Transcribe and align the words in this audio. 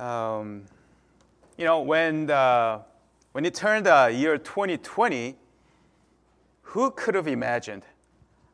Um, 0.00 0.64
you 1.58 1.66
know, 1.66 1.82
when, 1.82 2.24
the, 2.24 2.80
when 3.32 3.44
it 3.44 3.54
turned 3.54 3.84
the 3.84 4.10
year 4.10 4.38
2020, 4.38 5.36
who 6.62 6.90
could 6.92 7.14
have 7.14 7.28
imagined 7.28 7.84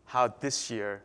how 0.06 0.26
this 0.40 0.70
year 0.70 1.04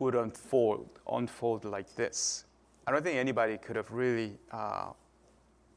would 0.00 0.16
unfold, 0.16 0.88
unfold 1.08 1.64
like 1.64 1.94
this? 1.94 2.44
I 2.88 2.90
don't 2.90 3.04
think 3.04 3.18
anybody 3.18 3.56
could 3.56 3.76
have 3.76 3.92
really 3.92 4.36
uh, 4.50 4.90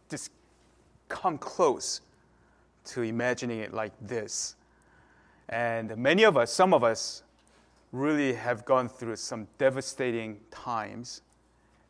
just 0.10 0.32
come 1.08 1.38
close 1.38 2.02
to 2.86 3.04
imagining 3.04 3.60
it 3.60 3.72
like 3.72 3.94
this. 4.02 4.56
And 5.50 5.96
many 5.96 6.24
of 6.24 6.38
us, 6.38 6.52
some 6.52 6.74
of 6.74 6.84
us, 6.84 7.22
really 7.92 8.34
have 8.34 8.66
gone 8.66 8.90
through 8.90 9.18
some 9.18 9.48
devastating 9.60 10.40
times, 10.50 11.22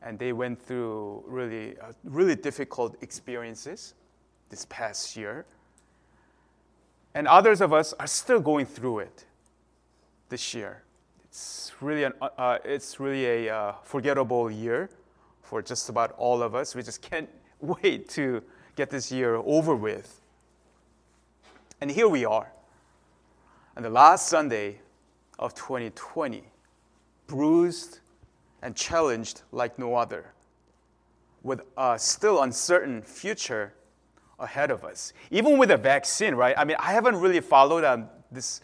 and 0.04 0.20
they 0.20 0.34
went 0.34 0.62
through 0.62 1.24
really, 1.28 1.78
uh, 1.80 1.94
really 2.04 2.36
difficult 2.36 2.96
experiences 3.02 3.94
this 4.50 4.66
past 4.70 5.16
year. 5.16 5.46
And 7.16 7.28
others 7.28 7.62
of 7.62 7.74
us 7.74 7.94
are 8.00 8.08
still 8.08 8.40
going 8.40 8.66
through 8.66 9.00
it 9.00 9.26
this 10.30 10.54
year. 10.54 10.84
It's 11.24 11.72
really, 11.80 12.04
an, 12.04 12.14
uh, 12.22 12.30
uh 12.38 12.58
it's 12.66 13.00
really 13.00 13.48
a 13.48 13.56
uh, 13.56 13.74
forgettable 13.84 14.52
year 14.52 14.90
for 15.42 15.62
just 15.62 15.90
about 15.90 16.12
all 16.18 16.42
of 16.42 16.54
us. 16.54 16.76
We 16.76 16.84
just 16.84 17.02
can't 17.02 17.30
wait 17.62 18.10
to 18.10 18.44
get 18.76 18.90
this 18.90 19.12
year 19.12 19.36
over 19.36 19.76
with. 19.76 20.22
And 21.80 21.90
here 21.92 22.08
we 22.08 22.26
are. 22.26 22.52
And 23.76 23.84
the 23.84 23.90
last 23.90 24.28
Sunday 24.28 24.80
of 25.40 25.54
2020, 25.56 26.44
bruised 27.28 28.00
and 28.64 28.76
challenged 28.76 29.44
like 29.52 29.78
no 29.78 29.94
other, 29.94 30.34
with 31.44 31.62
a 31.78 32.00
still 32.00 32.42
uncertain 32.42 33.02
future 33.02 33.74
ahead 34.40 34.72
of 34.72 34.84
us. 34.84 35.14
Even 35.30 35.58
with 35.58 35.70
a 35.70 35.78
vaccine, 35.78 36.34
right? 36.34 36.56
I 36.58 36.64
mean, 36.64 36.78
I 36.80 36.94
haven't 36.94 37.18
really 37.18 37.42
followed 37.42 37.84
um, 37.84 38.08
this 38.32 38.62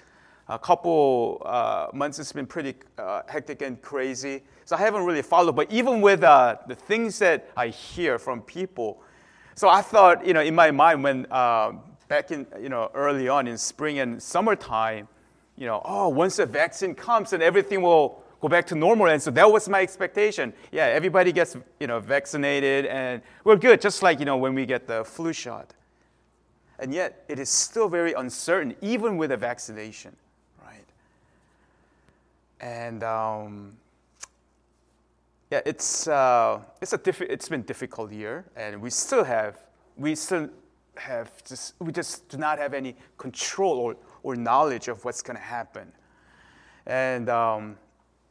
a 0.48 0.58
couple 0.58 1.44
uh, 1.46 1.88
months. 1.94 2.18
It's 2.18 2.32
been 2.32 2.48
pretty 2.48 2.76
uh, 2.98 3.22
hectic 3.28 3.62
and 3.62 3.80
crazy, 3.82 4.42
so 4.66 4.76
I 4.76 4.80
haven't 4.80 5.06
really 5.06 5.22
followed. 5.22 5.56
But 5.56 5.72
even 5.72 6.02
with 6.02 6.24
uh, 6.24 6.58
the 6.66 6.76
things 6.76 7.20
that 7.20 7.52
I 7.56 7.68
hear 7.68 8.18
from 8.18 8.42
people, 8.42 9.04
so 9.56 9.68
I 9.68 9.82
thought, 9.82 10.26
you 10.26 10.34
know, 10.34 10.42
in 10.42 10.56
my 10.56 10.72
mind 10.72 11.04
when 11.04 11.28
uh, 11.30 11.74
back 12.08 12.32
in, 12.32 12.48
you 12.60 12.70
know, 12.70 12.90
early 12.96 13.28
on 13.28 13.48
in 13.48 13.58
spring 13.58 14.00
and 14.00 14.24
summertime, 14.24 15.10
you 15.58 15.66
know, 15.66 15.82
oh, 15.84 16.08
once 16.08 16.38
the 16.38 16.46
vaccine 16.46 16.96
comes 16.96 17.34
and 17.34 17.44
everything 17.44 17.82
will 17.82 18.24
go 18.42 18.48
back 18.48 18.66
to 18.68 18.76
normal. 18.76 19.08
And 19.08 19.22
so 19.22 19.32
that 19.32 19.52
was 19.52 19.68
my 19.68 19.82
expectation. 19.82 20.54
Yeah, 20.72 20.86
everybody 20.86 21.32
gets, 21.32 21.58
you 21.80 21.88
know, 21.88 22.00
vaccinated 22.00 22.86
and 22.86 23.22
we're 23.44 23.58
good, 23.58 23.82
just 23.82 24.02
like, 24.02 24.20
you 24.20 24.26
know, 24.26 24.38
when 24.38 24.54
we 24.54 24.66
get 24.66 24.88
the 24.88 25.04
flu 25.04 25.34
shot. 25.34 25.74
And 26.80 26.94
yet, 26.94 27.26
it 27.28 27.40
is 27.40 27.50
still 27.50 27.90
very 27.90 28.14
uncertain, 28.14 28.76
even 28.82 29.18
with 29.18 29.34
a 29.34 29.38
vaccination, 29.38 30.16
right? 30.64 30.86
And 32.62 33.04
um, 33.04 33.78
yeah, 35.52 35.60
it's, 35.66 36.08
uh, 36.08 36.62
it's, 36.82 36.94
a 36.94 37.02
it's 37.34 37.50
been 37.50 37.64
difficult 37.64 38.14
year, 38.14 38.46
and 38.56 38.82
we 38.82 38.90
still 38.92 39.26
have, 39.26 39.58
we 39.98 40.16
still 40.16 40.48
have 40.96 41.44
just, 41.44 41.74
we 41.80 41.92
just 41.92 42.30
do 42.30 42.38
not 42.38 42.60
have 42.60 42.74
any 42.74 42.96
control 43.18 43.78
or, 43.78 43.98
or 44.24 44.38
knowledge 44.38 44.88
of 44.88 45.04
what's 45.04 45.22
going 45.22 45.36
to 45.36 45.44
happen. 45.44 45.92
And, 46.86 47.28
um, 47.28 47.78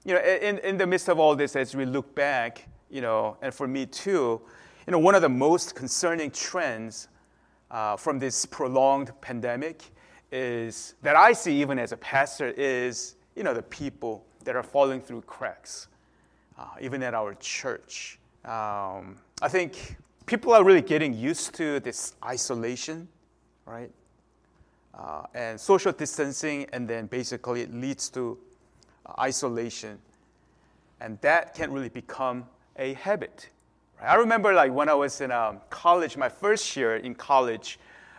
you 0.09 0.15
know, 0.15 0.21
in, 0.21 0.57
in 0.61 0.79
the 0.79 0.87
midst 0.87 1.11
of 1.11 1.19
all 1.19 1.37
this, 1.37 1.55
as 1.55 1.77
we 1.77 1.85
look 1.85 2.15
back, 2.15 2.67
you 2.89 3.03
know, 3.03 3.37
and 3.43 3.53
for 3.53 3.69
me 3.69 3.85
too, 3.85 4.41
you 4.87 4.91
know, 4.91 4.99
one 4.99 5.15
of 5.15 5.21
the 5.21 5.29
most 5.29 5.75
concerning 5.75 6.31
trends 6.31 7.09
uh, 7.71 7.95
from 7.95 8.19
this 8.19 8.47
prolonged 8.47 9.13
pandemic 9.21 9.83
is 10.33 10.95
that 11.03 11.15
I 11.15 11.35
see 11.35 11.61
even 11.61 11.79
as 11.79 11.93
a 11.93 11.99
pastor 11.99 12.55
is, 12.57 13.17
you 13.37 13.43
know, 13.43 13.53
the 13.53 13.65
people 13.65 14.25
that 14.45 14.57
are 14.57 14.63
falling 14.63 15.03
through 15.03 15.21
cracks, 15.23 15.89
uh, 16.59 16.65
even 16.81 17.03
at 17.03 17.13
our 17.13 17.35
church. 17.35 18.19
Um, 18.47 19.19
I 19.43 19.49
think 19.51 19.97
people 20.25 20.55
are 20.55 20.65
really 20.65 20.81
getting 20.81 21.13
used 21.13 21.55
to 21.57 21.81
this 21.81 22.15
isolation, 22.25 23.09
right? 23.67 23.91
Uh, 24.95 25.25
and 25.35 25.61
social 25.61 25.93
distancing, 25.93 26.65
and 26.73 26.89
then 26.89 27.09
basically 27.09 27.61
it 27.61 27.75
leads 27.75 28.09
to 28.09 28.39
isolation. 29.19 29.99
And 31.01 31.21
that 31.21 31.55
can 31.55 31.73
really 31.73 31.89
become 31.89 32.47
a 32.77 32.95
habit. 32.95 33.49
Right? 34.01 34.09
I 34.09 34.15
remember 34.17 34.53
like 34.53 34.73
when 34.73 34.89
I 34.89 34.95
was 34.95 35.21
in 35.21 35.31
um, 35.31 35.61
college, 35.71 36.17
my 36.17 36.29
first 36.29 36.77
year 36.77 36.97
in 36.97 37.15
college, 37.15 37.79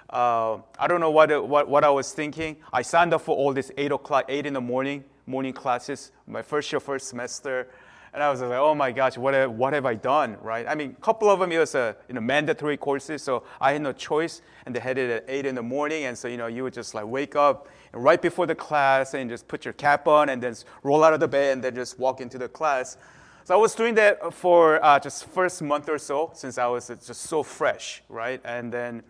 uh, 0.09 0.57
I 0.79 0.87
don't 0.87 0.99
know 0.99 1.11
what, 1.11 1.47
what, 1.47 1.69
what 1.69 1.83
I 1.83 1.89
was 1.89 2.13
thinking. 2.13 2.57
I 2.73 2.81
signed 2.81 3.13
up 3.13 3.21
for 3.21 3.35
all 3.35 3.53
this 3.53 3.71
8 3.77 3.91
o'clock, 3.91 4.25
8 4.27 4.45
in 4.45 4.53
the 4.53 4.61
morning, 4.61 5.03
morning 5.27 5.53
classes, 5.53 6.11
my 6.25 6.41
first 6.41 6.71
year, 6.71 6.79
first 6.79 7.07
semester. 7.07 7.67
And 8.11 8.23
I 8.23 8.31
was 8.31 8.41
like, 8.41 8.51
oh 8.57 8.73
my 8.73 8.91
gosh, 8.91 9.17
what 9.19 9.35
have, 9.35 9.51
what 9.51 9.73
have 9.73 9.85
I 9.85 9.93
done, 9.93 10.37
right? 10.41 10.65
I 10.67 10.73
mean, 10.73 10.95
a 10.97 11.01
couple 11.01 11.29
of 11.29 11.39
them, 11.39 11.51
it 11.51 11.59
was 11.59 11.75
a, 11.75 11.95
you 12.07 12.15
know, 12.15 12.21
mandatory 12.21 12.75
courses, 12.75 13.21
so 13.21 13.43
I 13.61 13.73
had 13.73 13.83
no 13.83 13.91
choice. 13.91 14.41
And 14.65 14.75
they 14.75 14.79
had 14.79 14.97
it 14.97 15.11
at 15.11 15.25
8 15.27 15.45
in 15.45 15.53
the 15.53 15.61
morning, 15.61 16.05
and 16.05 16.17
so, 16.17 16.27
you 16.27 16.37
know, 16.37 16.47
you 16.47 16.63
would 16.63 16.73
just 16.73 16.95
like 16.95 17.05
wake 17.05 17.35
up 17.35 17.67
and 17.93 18.03
right 18.03 18.21
before 18.21 18.45
the 18.45 18.55
class 18.55 19.13
and 19.13 19.29
just 19.29 19.47
put 19.47 19.65
your 19.65 19.73
cap 19.73 20.07
on 20.07 20.29
and 20.29 20.41
then 20.41 20.55
roll 20.83 21.03
out 21.03 21.13
of 21.13 21.19
the 21.19 21.27
bed 21.27 21.53
and 21.53 21.63
then 21.63 21.75
just 21.75 21.99
walk 21.99 22.21
into 22.21 22.37
the 22.37 22.47
class. 22.47 22.97
So 23.43 23.55
I 23.55 23.57
was 23.57 23.73
doing 23.73 23.95
that 23.95 24.33
for 24.33 24.83
uh, 24.83 24.99
just 24.99 25.25
first 25.25 25.61
month 25.61 25.89
or 25.89 25.97
so 25.97 26.31
since 26.33 26.57
I 26.57 26.67
was 26.67 26.87
just 26.87 27.21
so 27.21 27.41
fresh, 27.41 28.03
right? 28.07 28.39
And 28.45 28.71
then, 28.71 29.01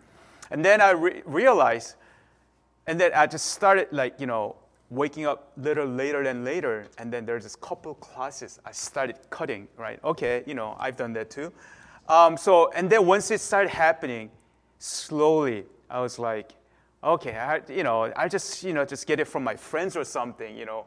and 0.50 0.63
then 0.63 0.79
I 0.79 0.91
re- 0.91 1.22
realized, 1.25 1.95
and 2.88 3.00
then 3.00 3.12
I 3.13 3.28
just 3.28 3.47
started 3.47 3.89
like, 3.91 4.19
you 4.19 4.28
know, 4.28 4.56
waking 4.89 5.25
up 5.25 5.51
little 5.57 5.85
later 5.85 6.23
than 6.23 6.44
later, 6.44 6.88
and 6.97 7.12
then 7.12 7.25
there's 7.25 7.44
this 7.44 7.56
couple 7.56 7.95
classes 7.95 8.59
I 8.66 8.72
started 8.72 9.18
cutting, 9.29 9.68
right? 9.78 10.00
Okay, 10.03 10.44
you 10.47 10.53
know, 10.53 10.75
I've 10.79 10.95
done 10.95 11.13
that 11.13 11.29
too. 11.29 11.51
Um, 12.07 12.38
so, 12.38 12.72
and 12.72 12.89
then 12.89 13.06
once 13.06 13.29
it 13.29 13.39
started 13.41 13.69
happening, 13.69 14.31
slowly, 14.79 15.66
I 15.89 16.00
was 16.00 16.18
like, 16.18 16.53
okay, 17.04 17.36
I, 17.38 17.62
you 17.70 17.84
know, 17.84 18.12
I 18.16 18.28
just, 18.28 18.64
you 18.64 18.74
know, 18.74 18.86
just 18.86 19.08
get 19.08 19.20
it 19.20 19.26
from 19.26 19.44
my 19.44 19.56
friends 19.56 19.96
or 19.96 20.04
something, 20.04 20.56
you 20.56 20.66
know. 20.66 20.86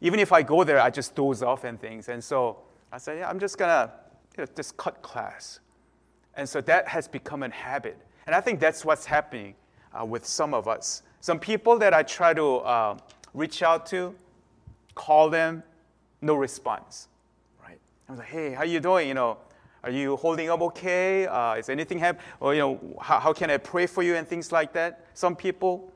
Even 0.00 0.18
if 0.20 0.32
I 0.32 0.42
go 0.42 0.64
there, 0.64 0.80
I 0.80 0.90
just 0.90 1.14
doze 1.14 1.42
off 1.42 1.64
and 1.64 1.78
things. 1.80 2.08
And 2.08 2.22
so 2.22 2.58
I 2.92 2.98
said, 2.98 3.18
yeah, 3.18 3.28
I'm 3.28 3.38
just 3.38 3.58
gonna 3.58 3.92
you 4.36 4.44
know, 4.44 4.50
just 4.56 4.76
cut 4.76 5.02
class. 5.02 5.60
And 6.34 6.48
so 6.48 6.60
that 6.62 6.88
has 6.88 7.08
become 7.08 7.42
a 7.42 7.50
habit. 7.50 7.98
And 8.26 8.34
I 8.34 8.40
think 8.40 8.60
that's 8.60 8.84
what's 8.84 9.04
happening 9.04 9.54
uh, 9.92 10.04
with 10.04 10.24
some 10.24 10.54
of 10.54 10.68
us. 10.68 11.02
Some 11.20 11.38
people 11.38 11.78
that 11.78 11.92
I 11.92 12.02
try 12.02 12.32
to 12.32 12.56
uh, 12.58 12.98
reach 13.34 13.62
out 13.62 13.86
to, 13.86 14.14
call 14.94 15.28
them, 15.28 15.62
no 16.22 16.34
response, 16.34 17.08
right? 17.62 17.78
I 18.08 18.12
was 18.12 18.18
like, 18.18 18.28
hey, 18.28 18.52
how 18.52 18.64
you 18.64 18.80
doing? 18.80 19.08
You 19.08 19.14
know, 19.14 19.38
are 19.82 19.90
you 19.90 20.16
holding 20.16 20.50
up 20.50 20.60
okay? 20.60 21.26
Uh, 21.26 21.54
is 21.54 21.68
anything 21.68 21.98
happening? 21.98 22.24
Or, 22.40 22.54
you 22.54 22.60
know, 22.60 22.98
how, 23.00 23.18
how 23.18 23.32
can 23.32 23.50
I 23.50 23.56
pray 23.56 23.86
for 23.86 24.02
you 24.02 24.16
and 24.16 24.26
things 24.26 24.52
like 24.52 24.72
that? 24.74 25.06
Some 25.14 25.34
people, 25.34 25.90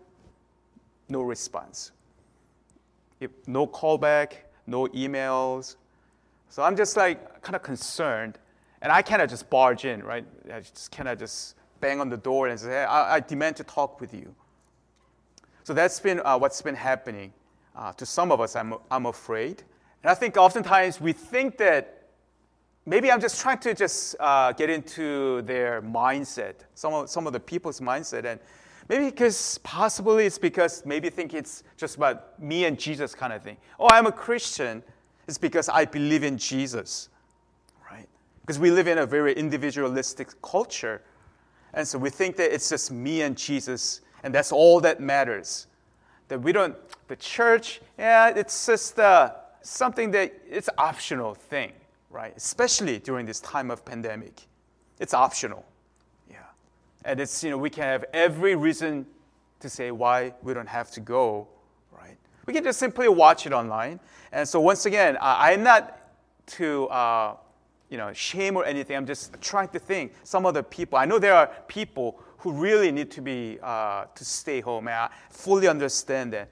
no 1.09 1.23
response. 1.23 1.93
If, 3.21 3.31
no 3.47 3.67
callback, 3.67 4.33
no 4.67 4.87
emails. 4.89 5.77
So 6.49 6.63
I'm 6.63 6.77
just 6.77 6.97
like 6.97 7.43
kind 7.43 7.57
of 7.57 7.63
concerned. 7.63 8.39
And 8.81 8.93
I 8.93 9.03
kind 9.03 9.21
of 9.23 9.29
just 9.29 9.49
barge 9.51 9.85
in, 9.85 10.03
right? 10.03 10.25
I 10.53 10.61
just 10.61 10.91
kind 10.91 11.09
of 11.09 11.19
just 11.19 11.57
bang 11.81 12.01
on 12.01 12.09
the 12.09 12.17
door 12.17 12.49
and 12.49 12.59
say, 12.59 12.69
hey, 12.69 12.85
I, 12.85 13.17
I 13.17 13.21
demand 13.21 13.57
to 13.57 13.65
talk 13.65 14.01
with 14.01 14.15
you. 14.15 14.35
So 15.65 15.75
that's 15.75 16.01
been 16.01 16.21
uh, 16.25 16.39
what's 16.39 16.61
been 16.63 16.75
happening 16.75 17.33
uh, 17.77 17.93
to 17.95 18.07
some 18.07 18.31
of 18.31 18.41
us, 18.41 18.57
I'm, 18.57 18.75
I'm 18.91 19.07
afraid. 19.07 19.63
And 20.03 20.11
I 20.11 20.15
think 20.15 20.37
oftentimes 20.37 21.01
we 21.01 21.13
think 21.13 21.57
that 21.59 22.04
maybe 22.87 23.11
I'm 23.11 23.21
just 23.21 23.41
trying 23.41 23.59
to 23.59 23.75
just 23.75 24.17
uh, 24.21 24.53
get 24.53 24.71
into 24.71 25.43
their 25.43 25.83
mindset, 25.83 26.55
some 26.75 26.95
of, 26.95 27.11
some 27.11 27.27
of 27.27 27.33
the 27.33 27.41
people's 27.41 27.81
mindset. 27.81 28.25
And 28.25 28.41
maybe 28.89 29.07
because 29.07 29.59
possibly 29.59 30.27
it's 30.27 30.39
because 30.39 30.85
maybe 30.85 31.11
think 31.11 31.35
it's 31.35 31.63
just 31.77 31.97
about 31.97 32.41
me 32.41 32.65
and 32.65 32.79
Jesus 32.79 33.15
kind 33.15 33.33
of 33.33 33.43
thing. 33.43 33.57
Oh, 33.79 33.89
I'm 33.91 34.07
a 34.07 34.13
Christian. 34.13 34.83
It's 35.27 35.39
because 35.39 35.69
I 35.69 35.85
believe 35.85 36.23
in 36.23 36.37
Jesus, 36.37 37.09
right? 37.91 38.09
Because 38.43 38.59
we 38.59 38.71
live 38.71 38.89
in 38.89 38.99
a 38.99 39.07
very 39.07 39.33
individualistic 39.33 40.41
culture. 40.43 41.03
And 41.73 41.89
so 41.89 41.99
we 41.99 42.11
think 42.11 42.37
that 42.37 42.53
it's 42.55 42.69
just 42.69 42.93
me 42.93 43.23
and 43.23 43.37
Jesus 43.37 44.03
and 44.25 44.35
that's 44.35 44.51
all 44.51 44.81
that 44.81 45.01
matters. 45.01 45.69
That 46.29 46.41
we 46.41 46.51
don't, 46.51 46.75
the 47.09 47.17
church, 47.17 47.83
yeah, 47.99 48.31
it's 48.31 48.67
just 48.67 48.99
uh, 48.99 49.35
something 49.61 50.11
that 50.13 50.33
it's 50.51 50.71
optional 50.79 51.35
thing, 51.35 51.73
right? 52.15 52.33
Especially 52.37 53.01
during 53.01 53.27
this 53.27 53.41
time 53.41 53.71
of 53.71 53.85
pandemic. 53.85 54.47
It's 55.01 55.13
optional. 55.13 55.67
Yeah. 56.31 56.37
And 57.05 57.19
it's, 57.21 57.43
you 57.43 57.51
know, 57.51 57.59
we 57.59 57.69
can 57.69 57.83
have 57.83 58.05
every 58.15 58.55
reason 58.55 59.05
to 59.59 59.69
say 59.69 59.91
why 59.91 60.33
we 60.43 60.55
don't 60.55 60.69
have 60.69 60.91
to 60.93 61.01
go, 61.01 61.49
right? 61.91 62.17
We 62.47 62.55
can 62.55 62.63
just 62.63 62.79
simply 62.79 63.09
watch 63.09 63.47
it 63.47 63.53
online. 63.53 63.99
And 64.31 64.49
so 64.49 64.61
once 64.61 64.87
again, 64.87 65.19
I'm 65.21 65.65
not 65.65 65.99
to 66.47 66.87
uh, 66.87 67.37
you 67.91 67.99
know, 67.99 68.13
shame 68.13 68.57
or 68.57 68.65
anything. 68.65 68.97
I'm 68.97 69.07
just 69.07 69.41
trying 69.41 69.69
to 69.69 69.79
think. 69.79 70.13
Some 70.23 70.47
other 70.47 70.63
people, 70.63 70.99
I 70.99 71.05
know 71.07 71.19
there 71.19 71.35
are 71.35 71.49
people 71.67 72.21
who 72.39 72.53
really 72.53 72.93
need 72.93 73.11
to 73.13 73.21
be 73.21 73.59
uh, 73.63 74.05
to 74.15 74.25
stay 74.25 74.61
home, 74.61 74.89
and 74.89 74.97
I 74.97 75.11
fully 75.31 75.67
understand 75.67 76.33
that. 76.33 76.49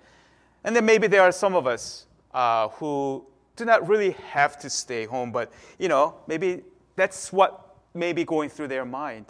And 0.64 0.74
then 0.74 0.84
maybe 0.84 1.06
there 1.06 1.22
are 1.22 1.32
some 1.32 1.54
of 1.54 1.66
us 1.66 2.06
uh, 2.32 2.68
who 2.68 3.26
do 3.56 3.64
not 3.64 3.87
really 3.88 4.12
have 4.31 4.58
to 4.60 4.70
stay 4.70 5.04
home, 5.04 5.32
but 5.32 5.52
you 5.78 5.88
know, 5.88 6.14
maybe 6.26 6.62
that's 6.96 7.32
what 7.32 7.76
may 7.94 8.12
be 8.12 8.25
going 8.25 8.49
through 8.49 8.69
their 8.69 8.84
mind. 8.84 9.26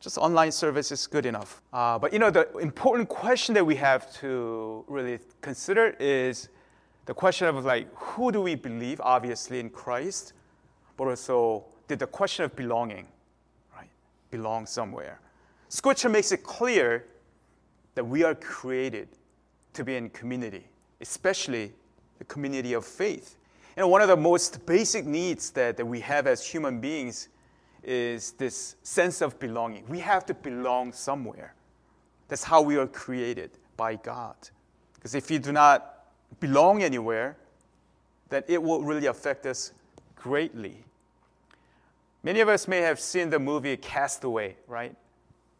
Just 0.00 0.18
online 0.18 0.52
service 0.52 0.92
is 0.92 1.06
good 1.06 1.26
enough. 1.26 1.62
Uh, 1.72 1.98
but 1.98 2.12
you 2.12 2.18
know, 2.18 2.30
the 2.30 2.50
important 2.58 3.08
question 3.08 3.54
that 3.54 3.64
we 3.64 3.74
have 3.76 4.12
to 4.20 4.84
really 4.88 5.18
consider 5.40 5.96
is 5.98 6.48
the 7.06 7.14
question 7.14 7.48
of 7.48 7.64
like, 7.64 7.92
who 7.94 8.30
do 8.30 8.40
we 8.40 8.54
believe? 8.54 9.00
Obviously, 9.00 9.58
in 9.58 9.70
Christ, 9.70 10.32
but 10.96 11.08
also 11.08 11.64
the, 11.88 11.96
the 11.96 12.06
question 12.06 12.44
of 12.44 12.54
belonging, 12.54 13.06
right? 13.74 13.88
Belong 14.30 14.66
somewhere. 14.66 15.20
Scripture 15.68 16.08
makes 16.08 16.30
it 16.30 16.42
clear 16.44 17.06
that 17.94 18.04
we 18.04 18.22
are 18.22 18.34
created 18.34 19.08
to 19.72 19.84
be 19.84 19.96
in 19.96 20.10
community, 20.10 20.64
especially 21.00 21.72
the 22.18 22.24
community 22.24 22.72
of 22.72 22.84
faith. 22.84 23.36
And 23.76 23.90
one 23.90 24.00
of 24.00 24.08
the 24.08 24.16
most 24.16 24.64
basic 24.64 25.04
needs 25.04 25.50
that, 25.50 25.76
that 25.76 25.84
we 25.84 26.00
have 26.00 26.26
as 26.26 26.46
human 26.46 26.80
beings 26.80 27.28
is 27.82 28.32
this 28.32 28.76
sense 28.82 29.20
of 29.20 29.38
belonging. 29.38 29.84
We 29.88 30.00
have 30.00 30.26
to 30.26 30.34
belong 30.34 30.92
somewhere. 30.92 31.54
That's 32.28 32.42
how 32.42 32.62
we 32.62 32.76
are 32.76 32.86
created 32.86 33.50
by 33.76 33.96
God. 33.96 34.34
Because 34.94 35.14
if 35.14 35.30
you 35.30 35.38
do 35.38 35.52
not 35.52 36.06
belong 36.40 36.82
anywhere, 36.82 37.36
then 38.28 38.42
it 38.48 38.60
will 38.60 38.82
really 38.82 39.06
affect 39.06 39.46
us 39.46 39.72
greatly. 40.16 40.82
Many 42.22 42.40
of 42.40 42.48
us 42.48 42.66
may 42.66 42.78
have 42.78 42.98
seen 42.98 43.30
the 43.30 43.38
movie 43.38 43.76
Castaway, 43.76 44.56
right? 44.66 44.96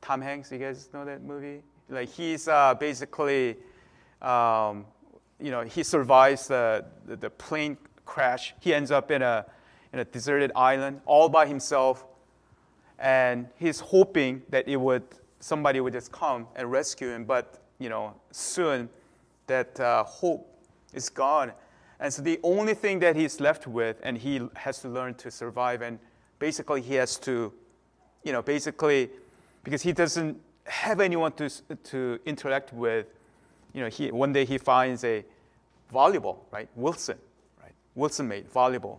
Tom 0.01 0.21
Hanks, 0.21 0.51
you 0.51 0.59
guys 0.59 0.89
know 0.93 1.05
that 1.05 1.23
movie? 1.23 1.63
Like 1.89 2.09
he's 2.09 2.49
uh, 2.49 2.75
basically, 2.75 3.57
um, 4.21 4.85
you 5.41 5.51
know, 5.51 5.63
he 5.63 5.83
survives 5.83 6.49
the, 6.49 6.85
the, 7.07 7.17
the 7.17 7.31
plane 7.31 7.77
crash. 8.05 8.55
He 8.61 8.73
ends 8.73 8.91
up 8.91 9.11
in 9.11 9.23
a, 9.23 9.45
in 9.93 9.99
a 9.99 10.05
deserted 10.05 10.53
island 10.57 11.01
all 11.07 11.29
by 11.29 11.47
himself. 11.47 12.05
And 12.99 13.49
he's 13.57 13.81
hoping 13.81 14.43
that 14.49 14.67
it 14.69 14.77
would, 14.77 15.05
somebody 15.41 15.81
would 15.81 15.93
just 15.93 16.11
come 16.13 16.47
and 16.57 16.71
rescue 16.71 17.09
him. 17.09 17.25
But, 17.25 17.61
you 17.79 17.89
know, 17.89 18.15
soon 18.31 18.89
that 19.47 19.79
uh, 19.79 20.05
hope 20.05 20.49
is 20.95 21.09
gone. 21.11 21.53
And 22.01 22.13
so 22.13 22.23
the 22.23 22.41
only 22.43 22.75
thing 22.75 22.99
that 23.01 23.17
he's 23.17 23.41
left 23.41 23.67
with, 23.67 24.01
and 24.03 24.19
he 24.19 24.41
has 24.55 24.81
to 24.81 24.89
learn 24.89 25.15
to 25.15 25.31
survive, 25.31 25.83
and 25.83 25.99
basically 26.39 26.83
he 26.83 26.95
has 26.95 27.17
to, 27.21 27.53
you 28.23 28.33
know, 28.33 28.43
basically, 28.43 29.11
because 29.65 29.83
he 29.83 29.93
doesn't 29.93 30.39
have 30.65 31.01
anyone 31.01 31.33
to, 31.33 31.49
to 31.85 32.19
interact 32.27 32.73
with, 32.73 33.07
you 33.77 33.83
know, 33.83 33.89
he, 33.89 34.11
one 34.11 34.33
day 34.33 34.47
he 34.47 34.57
finds 34.57 35.05
a 35.05 35.23
volleyball, 35.93 36.39
right? 36.51 36.67
Wilson. 36.75 37.19
right? 37.63 37.73
Wilson 37.95 38.27
made, 38.27 38.51
volleyball. 38.51 38.99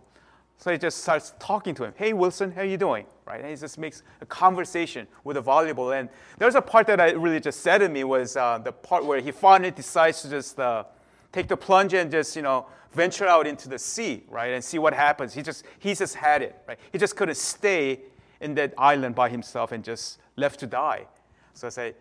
So 0.56 0.70
he 0.70 0.78
just 0.78 1.02
starts 1.02 1.34
talking 1.40 1.74
to 1.74 1.84
him. 1.84 1.92
Hey, 1.96 2.12
Wilson, 2.12 2.52
how 2.52 2.62
you 2.62 2.76
doing? 2.76 3.04
Right? 3.26 3.40
And 3.40 3.50
he 3.50 3.56
just 3.56 3.76
makes 3.76 4.04
a 4.20 4.26
conversation 4.26 5.08
with 5.24 5.34
the 5.34 5.42
volleyball. 5.42 5.98
And 5.98 6.08
there's 6.38 6.54
a 6.54 6.62
part 6.62 6.86
that 6.86 7.00
I 7.00 7.10
really 7.10 7.40
just 7.40 7.60
said 7.60 7.78
to 7.78 7.88
me 7.88 8.04
was 8.04 8.36
uh, 8.36 8.58
the 8.58 8.70
part 8.70 9.04
where 9.04 9.20
he 9.20 9.32
finally 9.32 9.72
decides 9.72 10.22
to 10.22 10.30
just 10.30 10.60
uh, 10.60 10.84
take 11.32 11.48
the 11.48 11.56
plunge 11.56 11.92
and 11.94 12.08
just, 12.08 12.36
you 12.36 12.42
know, 12.42 12.66
venture 12.92 13.26
out 13.26 13.48
into 13.48 13.68
the 13.68 13.80
sea, 13.80 14.22
right? 14.28 14.52
And 14.52 14.62
see 14.62 14.78
what 14.78 14.94
happens. 14.94 15.34
He 15.34 15.42
just, 15.42 15.64
he 15.80 15.92
just 15.92 16.14
had 16.14 16.40
it, 16.40 16.56
right? 16.68 16.78
He 16.92 16.98
just 16.98 17.16
couldn't 17.16 17.36
stay 17.36 17.98
in 18.40 18.54
that 18.54 18.74
island 18.78 19.16
by 19.16 19.28
himself 19.28 19.72
and 19.72 19.82
just 19.82 20.20
left 20.36 20.60
to 20.60 20.68
die. 20.68 21.06
So 21.54 21.66
I 21.66 21.70
say, 21.70 21.94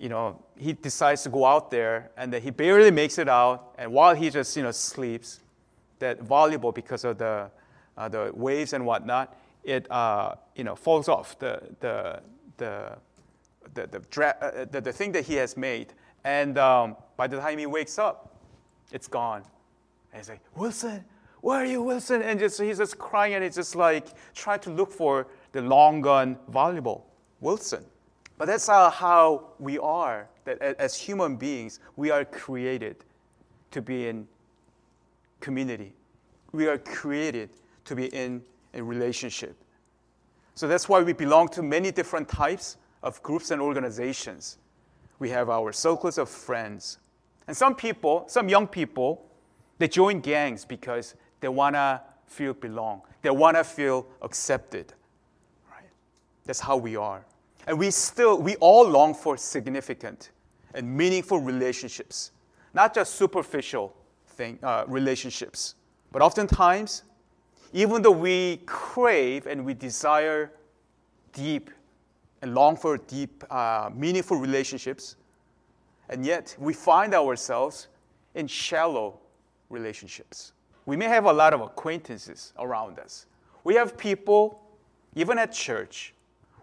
you 0.00 0.08
know, 0.08 0.42
he 0.56 0.72
decides 0.72 1.22
to 1.24 1.28
go 1.28 1.44
out 1.44 1.70
there 1.70 2.10
and 2.16 2.32
then 2.32 2.40
he 2.40 2.50
barely 2.50 2.90
makes 2.90 3.18
it 3.18 3.28
out. 3.28 3.74
And 3.76 3.92
while 3.92 4.14
he 4.14 4.30
just, 4.30 4.56
you 4.56 4.62
know, 4.62 4.70
sleeps, 4.70 5.40
that 5.98 6.20
volleyball, 6.24 6.74
because 6.74 7.04
of 7.04 7.18
the, 7.18 7.50
uh, 7.98 8.08
the 8.08 8.32
waves 8.34 8.72
and 8.72 8.86
whatnot, 8.86 9.36
it 9.62 9.88
uh, 9.90 10.36
you 10.56 10.64
know, 10.64 10.74
falls 10.74 11.10
off 11.10 11.38
the, 11.38 11.60
the, 11.80 12.22
the, 12.56 12.96
the, 13.74 13.86
the, 13.88 13.98
dra- 14.10 14.36
uh, 14.40 14.64
the, 14.70 14.80
the, 14.80 14.92
thing 14.92 15.12
that 15.12 15.26
he 15.26 15.34
has 15.34 15.54
made. 15.58 15.92
And 16.24 16.56
um, 16.56 16.96
by 17.18 17.26
the 17.26 17.38
time 17.38 17.58
he 17.58 17.66
wakes 17.66 17.98
up, 17.98 18.34
it's 18.92 19.06
gone. 19.06 19.42
And 20.12 20.20
he's 20.22 20.30
like, 20.30 20.40
Wilson, 20.56 21.04
where 21.42 21.58
are 21.58 21.66
you, 21.66 21.82
Wilson? 21.82 22.22
And 22.22 22.40
just, 22.40 22.58
he's 22.58 22.78
just 22.78 22.96
crying 22.96 23.34
and 23.34 23.44
he's 23.44 23.56
just 23.56 23.76
like 23.76 24.06
trying 24.34 24.60
to 24.60 24.70
look 24.70 24.92
for 24.92 25.26
the 25.52 25.60
long 25.60 26.00
gun 26.00 26.38
volleyball, 26.50 27.02
Wilson. 27.40 27.84
But 28.40 28.46
that's 28.46 28.68
how 28.68 29.48
we 29.58 29.78
are, 29.78 30.26
that 30.46 30.62
as 30.62 30.96
human 30.96 31.36
beings, 31.36 31.78
we 31.96 32.10
are 32.10 32.24
created 32.24 32.96
to 33.70 33.82
be 33.82 34.08
in 34.08 34.26
community. 35.40 35.92
We 36.50 36.66
are 36.66 36.78
created 36.78 37.50
to 37.84 37.94
be 37.94 38.06
in 38.06 38.42
a 38.72 38.82
relationship. 38.82 39.54
So 40.54 40.66
that's 40.66 40.88
why 40.88 41.02
we 41.02 41.12
belong 41.12 41.48
to 41.48 41.62
many 41.62 41.90
different 41.90 42.30
types 42.30 42.78
of 43.02 43.22
groups 43.22 43.50
and 43.50 43.60
organizations. 43.60 44.56
We 45.18 45.28
have 45.28 45.50
our 45.50 45.70
circles 45.70 46.16
of 46.16 46.30
friends. 46.30 46.96
And 47.46 47.54
some 47.54 47.74
people, 47.74 48.24
some 48.26 48.48
young 48.48 48.66
people, 48.66 49.28
they 49.76 49.86
join 49.86 50.20
gangs 50.20 50.64
because 50.64 51.14
they 51.40 51.48
want 51.48 51.74
to 51.74 52.00
feel 52.24 52.54
belong. 52.54 53.02
They 53.20 53.28
want 53.28 53.58
to 53.58 53.64
feel 53.64 54.06
accepted. 54.22 54.94
Right? 55.70 55.90
That's 56.46 56.60
how 56.60 56.78
we 56.78 56.96
are. 56.96 57.26
And 57.66 57.78
we 57.78 57.90
still, 57.90 58.40
we 58.40 58.56
all 58.56 58.88
long 58.88 59.14
for 59.14 59.36
significant 59.36 60.30
and 60.74 60.96
meaningful 60.96 61.38
relationships, 61.38 62.32
not 62.74 62.94
just 62.94 63.14
superficial 63.14 63.94
thing, 64.26 64.58
uh, 64.62 64.84
relationships. 64.86 65.74
But 66.12 66.22
oftentimes, 66.22 67.02
even 67.72 68.02
though 68.02 68.10
we 68.10 68.58
crave 68.66 69.46
and 69.46 69.64
we 69.64 69.74
desire 69.74 70.52
deep 71.32 71.70
and 72.42 72.54
long 72.54 72.76
for 72.76 72.96
deep, 72.96 73.44
uh, 73.50 73.90
meaningful 73.94 74.36
relationships, 74.36 75.16
and 76.08 76.24
yet 76.24 76.56
we 76.58 76.72
find 76.72 77.14
ourselves 77.14 77.88
in 78.34 78.46
shallow 78.46 79.20
relationships. 79.68 80.52
We 80.86 80.96
may 80.96 81.06
have 81.06 81.26
a 81.26 81.32
lot 81.32 81.54
of 81.54 81.60
acquaintances 81.60 82.52
around 82.58 82.98
us. 82.98 83.26
We 83.62 83.74
have 83.74 83.96
people, 83.96 84.60
even 85.14 85.38
at 85.38 85.52
church, 85.52 86.14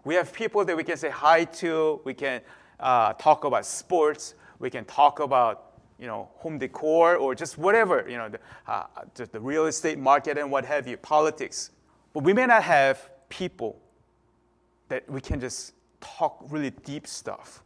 we 0.08 0.14
have 0.14 0.32
people 0.32 0.64
that 0.64 0.74
we 0.74 0.82
can 0.82 0.96
say 0.96 1.10
hi 1.10 1.44
to, 1.44 2.00
we 2.02 2.14
can 2.14 2.40
uh, 2.80 3.12
talk 3.12 3.44
about 3.44 3.66
sports, 3.66 4.36
we 4.58 4.70
can 4.70 4.86
talk 4.86 5.20
about 5.20 5.72
you 5.98 6.06
know, 6.06 6.30
home 6.36 6.56
decor 6.56 7.16
or 7.16 7.34
just 7.34 7.58
whatever, 7.58 8.06
you 8.08 8.16
know, 8.16 8.30
the, 8.30 8.40
uh, 8.66 8.84
just 9.14 9.32
the 9.32 9.40
real 9.40 9.66
estate 9.66 9.98
market 9.98 10.38
and 10.38 10.50
what 10.50 10.64
have 10.64 10.88
you, 10.88 10.96
politics. 10.96 11.72
But 12.14 12.22
we 12.22 12.32
may 12.32 12.46
not 12.46 12.62
have 12.62 13.10
people 13.28 13.78
that 14.88 15.06
we 15.10 15.20
can 15.20 15.40
just 15.40 15.74
talk 16.00 16.42
really 16.48 16.70
deep 16.70 17.06
stuff. 17.06 17.62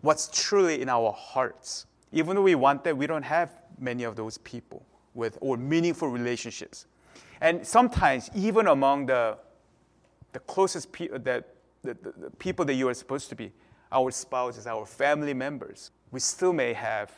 What's 0.00 0.30
truly 0.32 0.80
in 0.80 0.88
our 0.88 1.12
hearts. 1.12 1.84
Even 2.12 2.34
though 2.34 2.42
we 2.42 2.54
want 2.54 2.82
that, 2.84 2.96
we 2.96 3.06
don't 3.06 3.24
have 3.24 3.50
many 3.78 4.04
of 4.04 4.16
those 4.16 4.38
people 4.38 4.86
with 5.12 5.36
or 5.42 5.58
meaningful 5.58 6.08
relationships. 6.08 6.86
And 7.42 7.66
sometimes, 7.66 8.30
even 8.34 8.68
among 8.68 9.04
the, 9.04 9.36
the 10.32 10.40
closest 10.40 10.92
people 10.92 11.16
uh, 11.16 11.20
that 11.24 11.48
the, 11.82 11.94
the, 11.94 12.12
the 12.12 12.30
people 12.30 12.64
that 12.64 12.74
you 12.74 12.88
are 12.88 12.94
supposed 12.94 13.28
to 13.28 13.34
be, 13.34 13.52
our 13.90 14.10
spouses, 14.10 14.66
our 14.66 14.86
family 14.86 15.34
members, 15.34 15.90
we 16.10 16.20
still 16.20 16.52
may 16.52 16.72
have 16.72 17.12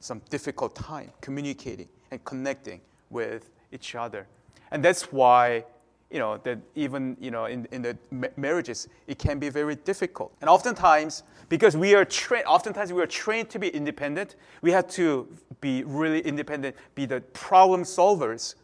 some 0.00 0.20
difficult 0.30 0.74
time 0.74 1.10
communicating 1.20 1.88
and 2.10 2.24
connecting 2.24 2.80
with 3.10 3.50
each 3.72 3.94
other. 3.94 4.26
And 4.70 4.84
that's 4.84 5.12
why, 5.12 5.64
you 6.10 6.18
know, 6.18 6.38
that 6.38 6.58
even, 6.74 7.16
you 7.20 7.30
know, 7.30 7.46
in, 7.46 7.66
in 7.72 7.82
the 7.82 7.98
marriages, 8.36 8.88
it 9.06 9.18
can 9.18 9.38
be 9.38 9.48
very 9.48 9.76
difficult. 9.76 10.34
And 10.40 10.48
oftentimes, 10.48 11.22
because 11.48 11.76
we 11.76 11.94
are 11.94 12.04
trained, 12.04 12.46
oftentimes 12.46 12.92
we 12.92 13.02
are 13.02 13.06
trained 13.06 13.50
to 13.50 13.58
be 13.58 13.68
independent, 13.68 14.36
we 14.62 14.70
have 14.72 14.88
to 14.90 15.28
be 15.60 15.84
really 15.84 16.20
independent, 16.20 16.76
be 16.94 17.06
the 17.06 17.20
problem 17.32 17.82
solvers. 17.82 18.54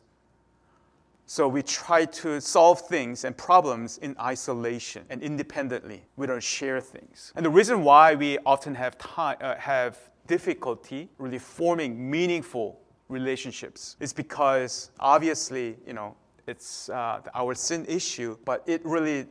So 1.30 1.46
we 1.46 1.62
try 1.62 2.06
to 2.06 2.40
solve 2.40 2.80
things 2.80 3.22
and 3.22 3.36
problems 3.36 3.98
in 3.98 4.16
isolation 4.18 5.04
and 5.10 5.22
independently. 5.22 6.02
We 6.16 6.26
don't 6.26 6.42
share 6.42 6.80
things. 6.80 7.32
And 7.36 7.46
the 7.46 7.50
reason 7.50 7.84
why 7.84 8.16
we 8.16 8.38
often 8.44 8.74
have 8.74 8.98
time, 8.98 9.36
uh, 9.40 9.54
have 9.54 9.96
difficulty 10.26 11.08
really 11.18 11.38
forming 11.38 12.10
meaningful 12.10 12.80
relationships 13.08 13.94
is 14.00 14.12
because 14.12 14.90
obviously, 14.98 15.76
you 15.86 15.92
know, 15.92 16.16
it's 16.48 16.88
uh, 16.88 17.20
our 17.32 17.54
sin 17.54 17.86
issue, 17.86 18.36
but 18.44 18.64
it 18.66 18.84
really, 18.84 19.24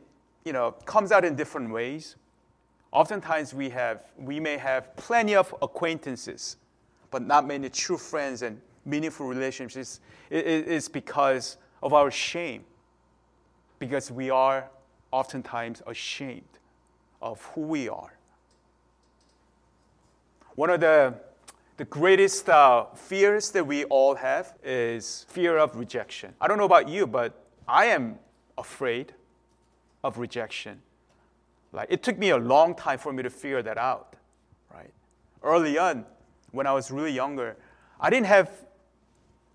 you 0.46 0.54
know, 0.54 0.70
comes 0.86 1.12
out 1.12 1.22
in 1.22 1.36
different 1.36 1.70
ways. 1.70 2.16
Oftentimes 2.92 3.52
we 3.52 3.68
have, 3.68 4.04
we 4.16 4.40
may 4.40 4.56
have 4.56 4.96
plenty 4.96 5.34
of 5.34 5.54
acquaintances, 5.60 6.56
but 7.10 7.20
not 7.20 7.46
many 7.46 7.68
true 7.68 7.98
friends 7.98 8.40
and 8.40 8.58
meaningful 8.86 9.26
relationships. 9.26 10.00
It 10.30 10.46
is 10.46 10.88
because 10.88 11.58
of 11.82 11.92
our 11.92 12.10
shame 12.10 12.64
because 13.78 14.10
we 14.10 14.30
are 14.30 14.68
oftentimes 15.10 15.82
ashamed 15.86 16.42
of 17.20 17.42
who 17.54 17.62
we 17.62 17.88
are. 17.88 18.14
One 20.54 20.70
of 20.70 20.80
the, 20.80 21.14
the 21.76 21.84
greatest 21.84 22.48
uh, 22.48 22.86
fears 22.94 23.50
that 23.52 23.66
we 23.66 23.84
all 23.84 24.14
have 24.14 24.54
is 24.62 25.24
fear 25.28 25.56
of 25.56 25.76
rejection. 25.76 26.34
I 26.40 26.48
don't 26.48 26.58
know 26.58 26.64
about 26.64 26.88
you, 26.88 27.06
but 27.06 27.44
I 27.66 27.86
am 27.86 28.18
afraid 28.58 29.14
of 30.04 30.18
rejection. 30.18 30.82
Like 31.72 31.88
it 31.90 32.02
took 32.02 32.18
me 32.18 32.30
a 32.30 32.36
long 32.36 32.74
time 32.74 32.98
for 32.98 33.12
me 33.12 33.22
to 33.22 33.30
figure 33.30 33.62
that 33.62 33.78
out, 33.78 34.16
right? 34.74 34.90
Early 35.42 35.78
on, 35.78 36.04
when 36.52 36.66
I 36.66 36.72
was 36.72 36.90
really 36.90 37.12
younger, 37.12 37.56
I 38.00 38.10
didn't 38.10 38.26
have 38.26 38.50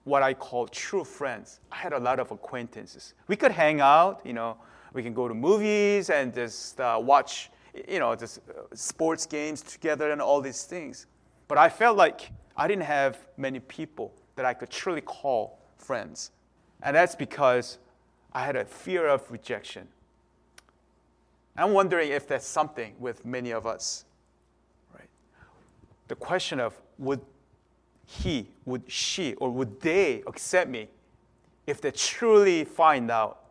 what 0.06 0.24
I 0.24 0.34
call 0.34 0.68
true 0.68 1.04
friends. 1.04 1.60
I 1.72 1.76
had 1.76 1.92
a 1.92 2.00
lot 2.00 2.20
of 2.20 2.32
acquaintances. 2.32 3.14
We 3.28 3.36
could 3.36 3.52
hang 3.52 3.82
out, 3.82 4.22
you 4.24 4.34
know, 4.34 4.58
we 4.94 5.04
can 5.04 5.14
go 5.14 5.28
to 5.28 5.34
movies 5.34 6.10
and 6.10 6.34
just 6.34 6.80
uh, 6.80 6.98
watch, 7.02 7.50
you 7.88 8.00
know, 8.00 8.16
just 8.16 8.40
uh, 8.50 8.74
sports 8.74 9.26
games 9.26 9.62
together 9.62 10.12
and 10.12 10.22
all 10.22 10.42
these 10.42 10.64
things. 10.64 11.08
But 11.48 11.58
I 11.58 11.70
felt 11.70 11.98
like 11.98 12.32
I 12.56 12.68
didn't 12.68 12.84
have 12.84 13.28
many 13.36 13.60
people 13.60 14.14
that 14.36 14.46
I 14.46 14.54
could 14.54 14.70
truly 14.70 15.02
call 15.02 15.60
friends. 15.78 16.32
And 16.82 16.96
that's 16.96 17.16
because 17.16 17.80
I 18.32 18.46
had 18.46 18.56
a 18.56 18.64
fear 18.64 19.08
of 19.08 19.30
rejection. 19.32 19.88
I'm 21.58 21.72
wondering 21.72 22.12
if 22.12 22.28
that's 22.28 22.46
something 22.46 22.94
with 23.00 23.26
many 23.26 23.52
of 23.52 23.66
us. 23.66 24.06
Right? 24.94 25.10
The 26.10 26.16
question 26.16 26.60
of 26.60 26.80
would 27.00 27.22
he, 28.06 28.48
would 28.66 28.84
she, 28.88 29.34
or 29.36 29.50
would 29.50 29.82
they 29.82 30.24
accept 30.28 30.70
me 30.70 30.88
if 31.68 31.82
they 31.82 31.92
truly 31.92 32.64
find 32.64 33.10
out 33.10 33.46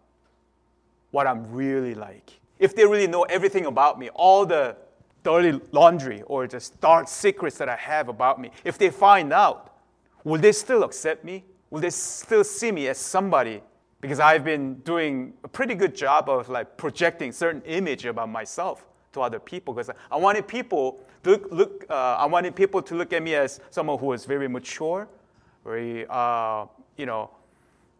what 1.11 1.27
I'm 1.27 1.53
really 1.53 1.95
like? 1.95 2.33
If 2.59 2.75
they 2.77 2.85
really 2.85 3.07
know 3.07 3.25
everything 3.25 3.67
about 3.67 3.99
me, 3.99 4.11
all 4.11 4.47
the 4.47 4.77
dirty 5.23 5.61
laundry 5.73 6.23
or 6.23 6.47
just 6.47 6.81
dark 6.81 7.09
secrets 7.09 7.59
that 7.59 7.69
I 7.69 7.77
have 7.77 8.09
about 8.09 8.41
me, 8.41 8.51
if 8.65 8.79
they 8.79 8.91
find 8.91 9.33
out, 9.33 9.75
will 10.23 10.41
they 10.41 10.53
still 10.53 10.85
accept 10.85 11.25
me? 11.25 11.45
Will 11.71 11.81
they 11.81 11.91
still 11.91 12.45
see 12.45 12.71
me 12.71 12.87
as 12.89 12.99
somebody? 12.99 13.61
Because 14.01 14.21
I've 14.21 14.45
been 14.45 14.75
doing 14.81 15.33
a 15.43 15.49
pretty 15.49 15.75
good 15.75 15.95
job 15.97 16.29
of 16.29 16.49
like 16.49 16.77
projecting 16.77 17.33
certain 17.33 17.63
image 17.63 18.05
about 18.05 18.29
myself 18.29 18.87
to 19.15 19.23
other 19.23 19.39
people 19.39 19.75
because 19.75 19.91
I 20.11 20.17
wanted 20.17 20.47
people 20.47 21.01
look, 21.25 21.51
look 21.51 21.87
uh, 21.91 22.17
I 22.19 22.27
wanted 22.27 22.55
people 22.55 22.83
to 22.83 22.95
look 22.95 23.13
at 23.13 23.23
me 23.23 23.35
as 23.35 23.61
someone 23.71 23.99
who 23.99 24.07
was 24.07 24.25
very 24.25 24.49
mature, 24.49 25.09
very, 25.65 26.07
uh, 26.09 26.67
you 26.97 27.07
know, 27.07 27.31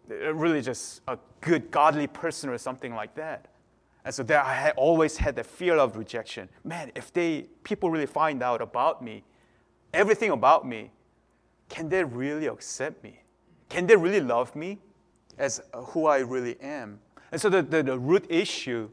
really 0.09 0.61
just 0.61 1.03
a 1.09 1.19
good, 1.41 1.71
godly 1.71 2.07
person 2.07 2.51
or 2.51 2.59
something 2.59 2.95
like 2.95 3.15
that. 3.15 3.49
And 4.05 4.15
so 4.15 4.23
there, 4.23 4.43
I 4.43 4.53
had 4.53 4.75
always 4.77 5.17
had 5.17 5.37
the 5.37 5.45
fear 5.45 5.77
of 5.77 5.97
rejection. 5.97 6.49
Man, 6.63 6.93
if 6.95 7.13
they 7.13 7.47
people 7.63 7.91
really 7.91 8.07
find 8.07 8.43
out 8.43 8.61
about 8.61 9.03
me, 9.03 9.25
everything 9.95 10.31
about 10.31 10.67
me, 10.67 10.91
can 11.69 11.89
they 11.89 12.05
really 12.05 12.47
accept 12.47 13.03
me? 13.03 13.21
Can 13.71 13.87
they 13.87 13.97
really 13.97 14.21
love 14.21 14.55
me 14.55 14.79
as 15.39 15.63
who 15.75 16.07
I 16.07 16.19
really 16.19 16.61
am? 16.61 17.01
And 17.33 17.41
so 17.41 17.49
the, 17.49 17.63
the, 17.63 17.83
the 17.83 17.99
root 17.99 18.27
issue 18.29 18.91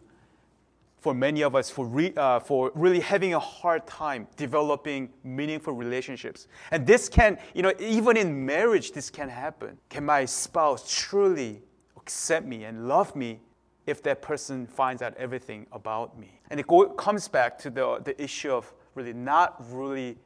for 1.02 1.16
many 1.16 1.42
of 1.42 1.56
us 1.56 1.70
for, 1.70 1.88
re, 1.88 2.14
uh, 2.16 2.40
for 2.40 2.72
really 2.76 3.00
having 3.00 3.34
a 3.34 3.40
hard 3.40 3.86
time 3.88 4.28
developing 4.38 5.10
meaningful 5.24 5.74
relationships. 5.74 6.48
And 6.70 6.86
this 6.86 7.10
can, 7.10 7.40
you 7.56 7.64
know, 7.64 7.74
even 7.80 8.16
in 8.16 8.46
marriage, 8.46 8.92
this 8.92 9.10
can 9.10 9.28
happen. 9.28 9.80
Can 9.90 10.06
my 10.06 10.26
spouse 10.26 10.96
truly 10.96 11.64
accept 11.98 12.46
me 12.46 12.66
and 12.66 12.88
love 12.88 13.16
me 13.16 13.40
if 13.88 14.04
that 14.04 14.22
person 14.22 14.68
finds 14.68 15.02
out 15.02 15.16
everything 15.18 15.66
about 15.72 16.20
me? 16.20 16.40
And 16.52 16.60
it 16.60 16.68
go, 16.68 16.88
comes 16.90 17.28
back 17.28 17.58
to 17.60 17.72
the, 17.72 18.00
the 18.06 18.22
issue 18.22 18.52
of 18.52 18.72
really 18.94 19.14
not 19.14 19.56
really 19.74 20.18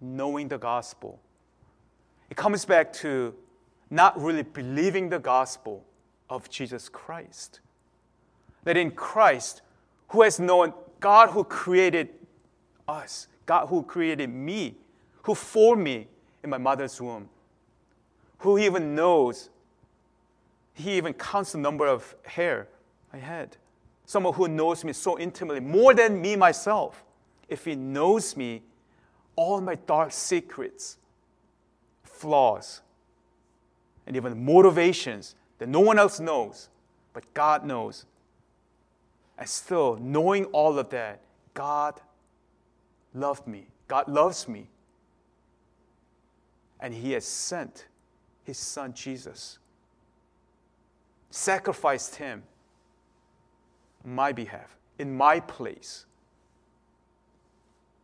knowing 0.00 0.48
the 0.48 0.58
gospel. 0.58 1.20
It 2.30 2.36
comes 2.36 2.64
back 2.64 2.92
to 2.94 3.32
not 3.90 4.20
really 4.20 4.42
believing 4.42 5.08
the 5.08 5.20
gospel 5.20 5.84
of 6.28 6.50
Jesus 6.50 6.88
Christ. 6.88 7.60
That 8.64 8.76
in 8.76 8.90
Christ, 8.90 9.62
who 10.08 10.22
has 10.22 10.38
known 10.38 10.72
God 11.00 11.30
who 11.30 11.44
created 11.44 12.08
us, 12.88 13.28
God 13.44 13.66
who 13.66 13.82
created 13.82 14.30
me, 14.30 14.76
who 15.22 15.34
formed 15.34 15.82
me 15.82 16.08
in 16.42 16.50
my 16.50 16.58
mother's 16.58 17.00
womb, 17.00 17.28
who 18.38 18.58
even 18.58 18.94
knows, 18.94 19.50
he 20.74 20.96
even 20.96 21.12
counts 21.12 21.52
the 21.52 21.58
number 21.58 21.86
of 21.86 22.14
hair 22.24 22.68
I 23.12 23.18
had. 23.18 23.56
Someone 24.04 24.34
who 24.34 24.46
knows 24.46 24.84
me 24.84 24.92
so 24.92 25.18
intimately, 25.18 25.60
more 25.60 25.94
than 25.94 26.20
me 26.20 26.36
myself. 26.36 27.04
If 27.48 27.64
he 27.64 27.74
knows 27.74 28.36
me, 28.36 28.62
all 29.34 29.60
my 29.60 29.74
dark 29.74 30.12
secrets, 30.12 30.98
flaws, 32.04 32.82
and 34.06 34.16
even 34.16 34.44
motivations 34.44 35.34
that 35.58 35.68
no 35.68 35.80
one 35.80 35.98
else 35.98 36.20
knows, 36.20 36.68
but 37.12 37.32
God 37.34 37.64
knows, 37.64 38.04
and 39.38 39.48
still, 39.48 39.96
knowing 40.00 40.46
all 40.46 40.78
of 40.78 40.90
that, 40.90 41.20
God 41.52 42.00
loved 43.14 43.46
me. 43.46 43.66
God 43.88 44.08
loves 44.08 44.48
me. 44.48 44.68
And 46.80 46.94
He 46.94 47.12
has 47.12 47.24
sent 47.24 47.86
His 48.44 48.58
Son 48.58 48.94
Jesus, 48.94 49.58
sacrificed 51.30 52.16
Him 52.16 52.42
on 54.04 54.14
my 54.14 54.32
behalf, 54.32 54.76
in 54.98 55.14
my 55.14 55.40
place, 55.40 56.06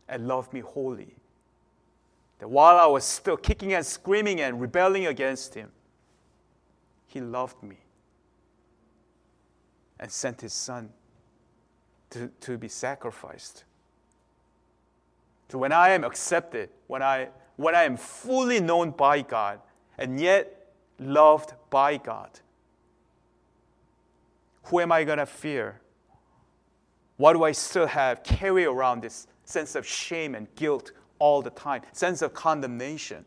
and 0.07 0.27
loved 0.27 0.53
me 0.53 0.59
wholly. 0.59 1.15
That 2.39 2.49
while 2.49 2.77
I 2.77 2.85
was 2.85 3.03
still 3.03 3.37
kicking 3.37 3.73
and 3.73 3.85
screaming 3.85 4.41
and 4.41 4.61
rebelling 4.61 5.07
against 5.07 5.55
Him, 5.55 5.71
He 7.07 7.21
loved 7.21 7.61
me 7.63 7.77
and 9.99 10.11
sent 10.11 10.41
His 10.41 10.53
Son 10.53 10.89
to, 12.13 12.27
to 12.41 12.57
be 12.57 12.67
sacrificed. 12.67 13.63
So 15.49 15.57
when 15.57 15.71
I 15.71 15.89
am 15.89 16.03
accepted, 16.03 16.69
when 16.87 17.03
I, 17.03 17.29
when 17.57 17.75
I 17.75 17.83
am 17.83 17.97
fully 17.97 18.59
known 18.59 18.91
by 18.91 19.21
God, 19.21 19.59
and 19.97 20.19
yet 20.19 20.71
loved 20.99 21.53
by 21.69 21.97
God, 21.97 22.29
who 24.63 24.79
am 24.79 24.91
I 24.91 25.03
going 25.03 25.19
to 25.19 25.25
fear? 25.25 25.79
Why 27.17 27.33
do 27.33 27.43
I 27.43 27.51
still 27.51 27.85
have, 27.85 28.23
carry 28.23 28.65
around 28.65 29.01
this 29.01 29.27
sense 29.45 29.75
of 29.75 29.85
shame 29.85 30.33
and 30.33 30.47
guilt 30.55 30.91
all 31.19 31.41
the 31.41 31.51
time, 31.51 31.81
sense 31.91 32.21
of 32.21 32.33
condemnation? 32.33 33.25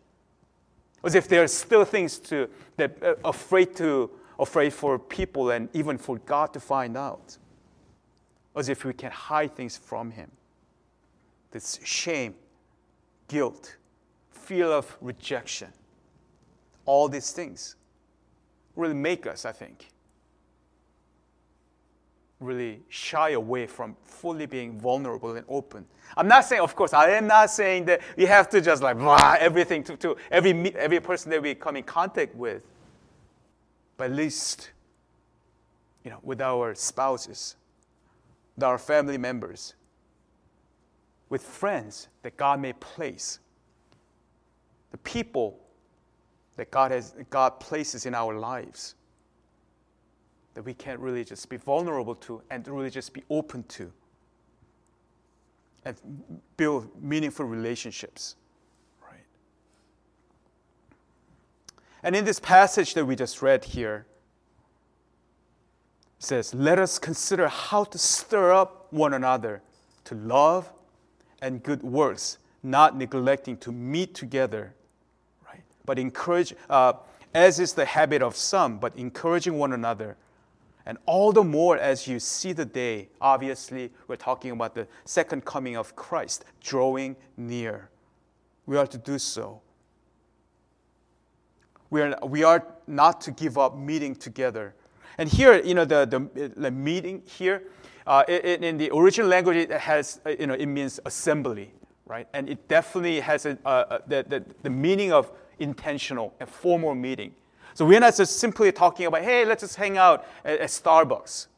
As 1.05 1.15
if 1.15 1.29
there 1.29 1.45
are 1.45 1.49
still 1.49 1.85
things 1.85 2.19
to, 2.19 2.49
that 2.77 3.01
uh, 3.03 3.15
afraid 3.25 3.77
to, 3.77 4.11
afraid 4.41 4.73
for 4.73 4.99
people 4.99 5.51
and 5.51 5.69
even 5.73 5.99
for 5.99 6.19
God 6.19 6.53
to 6.55 6.61
find 6.61 6.97
out 6.97 7.39
as 8.57 8.69
if 8.69 8.85
we 8.85 8.93
can 8.93 9.11
hide 9.11 9.55
things 9.55 9.77
from 9.77 10.11
Him. 10.11 10.31
This 11.51 11.79
shame, 11.85 12.35
guilt, 13.29 13.77
fear 14.31 14.67
of 14.67 14.97
rejection, 15.01 15.69
all 16.87 17.09
these 17.09 17.33
things 17.33 17.77
really 18.75 18.95
make 18.95 19.27
us, 19.27 19.45
I 19.45 19.53
think, 19.53 19.89
really 22.41 22.83
shy 22.89 23.31
away 23.31 23.67
from 23.67 23.97
fully 24.05 24.47
being 24.47 24.79
vulnerable 24.79 25.35
and 25.35 25.45
open. 25.49 25.87
I'm 26.17 26.29
not 26.29 26.45
saying, 26.45 26.63
of 26.63 26.75
course, 26.77 26.93
I 26.93 27.11
am 27.11 27.27
not 27.27 27.51
saying 27.51 27.87
that 27.87 28.01
we 28.17 28.27
have 28.27 28.49
to 28.51 28.61
just 28.61 28.83
like 28.83 28.99
blah, 28.99 29.37
everything 29.39 29.83
to, 29.85 29.97
to 29.99 30.17
every, 30.31 30.75
every 30.77 31.01
person 31.01 31.31
that 31.31 31.43
we 31.43 31.55
come 31.55 31.77
in 31.77 31.83
contact 31.83 32.35
with. 32.35 32.63
But 33.97 34.11
at 34.11 34.17
least, 34.17 34.71
you 36.05 36.11
know, 36.11 36.19
with 36.23 36.41
our 36.43 36.75
spouses, 36.75 37.57
with 38.57 38.65
our 38.65 38.79
family 38.79 39.19
members, 39.19 39.75
with 41.29 41.43
friends 41.43 42.09
that 42.23 42.37
God 42.37 42.61
may 42.61 42.73
place, 42.75 43.39
the 44.91 44.99
people 44.99 45.59
that 46.57 46.71
God, 46.71 46.91
has, 46.91 47.15
God 47.31 47.61
places 47.61 48.07
in 48.07 48.15
our 48.15 48.39
lives 48.39 48.95
that 50.55 50.63
we 50.63 50.73
can't 50.73 50.99
really 51.01 51.23
just 51.23 51.49
be 51.51 51.59
vulnerable 51.59 52.15
to 52.15 52.41
and 52.51 52.67
really 52.67 52.89
just 52.89 53.13
be 53.13 53.23
open 53.29 53.63
to 53.65 53.93
and 55.85 55.97
build 56.57 56.91
meaningful 57.01 57.45
relationships. 57.45 58.37
Right. 59.03 59.21
And 62.03 62.17
in 62.17 62.25
this 62.25 62.41
passage 62.41 62.95
that 62.95 63.05
we 63.05 63.15
just 63.15 63.43
read 63.43 63.67
here, 63.67 64.07
says, 66.19 66.55
Let 66.55 66.79
us 66.79 66.99
consider 66.99 67.49
how 67.49 67.85
to 67.85 67.99
stir 67.99 68.53
up 68.53 68.87
one 68.93 69.15
another 69.15 69.63
to 70.05 70.15
love 70.15 70.73
and 71.43 71.63
good 71.63 71.83
works, 71.83 72.39
not 72.63 72.97
neglecting 72.97 73.57
to 73.59 73.73
meet 73.73 74.15
together, 74.15 74.75
right? 75.47 75.63
But 75.85 75.99
encourage, 75.99 76.55
uh, 76.71 76.95
as 77.35 77.61
is 77.61 77.75
the 77.75 77.85
habit 77.85 78.23
of 78.23 78.37
some, 78.37 78.79
but 78.79 78.97
encouraging 78.97 79.59
one 79.59 79.73
another. 79.73 80.17
And 80.87 80.99
all 81.05 81.33
the 81.33 81.43
more 81.43 81.77
as 81.77 82.07
you 82.07 82.21
see 82.21 82.53
the 82.53 82.65
day, 82.65 83.09
obviously, 83.21 83.91
we're 84.07 84.17
talking 84.17 84.53
about 84.53 84.75
the 84.75 84.87
second 85.05 85.45
coming 85.45 85.77
of 85.77 85.97
Christ 85.97 86.45
drawing 86.63 87.17
near. 87.37 87.91
We 88.67 88.77
are 88.77 88.87
to 88.87 88.99
do 88.99 89.19
so. 89.19 89.61
We 91.91 92.03
are, 92.03 92.19
we 92.23 92.45
are 92.45 92.65
not 92.87 93.21
to 93.23 93.33
give 93.33 93.59
up 93.59 93.77
meeting 93.77 94.15
together. 94.15 94.75
And 95.19 95.29
here, 95.29 95.61
you 95.63 95.75
know, 95.75 95.85
the, 95.85 96.07
the, 96.07 96.49
the 96.49 96.71
meeting 96.71 97.23
here, 97.25 97.63
uh, 98.07 98.25
in, 98.29 98.63
in, 98.63 98.79
the 98.79 98.91
original 98.95 99.29
language, 99.29 99.57
it 99.57 99.71
has, 99.71 100.21
uh, 100.25 100.31
you 100.39 100.47
know, 100.47 100.55
it 100.55 100.67
means 100.67 101.01
assembly, 101.05 101.73
right? 102.07 102.29
And 102.35 102.49
it 102.49 102.69
definitely 102.69 103.21
has 103.21 103.47
a, 103.47 103.59
uh, 103.65 103.99
the, 104.07 104.25
the, 104.29 104.45
the 104.63 104.71
meaning 104.71 105.13
of 105.13 105.33
intentional 105.59 106.35
and 106.39 106.49
formal 106.49 106.95
meeting. 106.95 107.35
So 107.75 107.85
we're 107.85 108.01
not 108.01 108.17
just 108.17 108.39
simply 108.39 108.71
talking 108.73 109.07
about, 109.07 109.23
hey, 109.23 109.45
let's 109.45 109.63
just 109.63 109.77
hang 109.77 109.99
out 109.99 110.25
at, 110.45 110.61
at 110.61 110.69
Starbucks, 110.69 111.49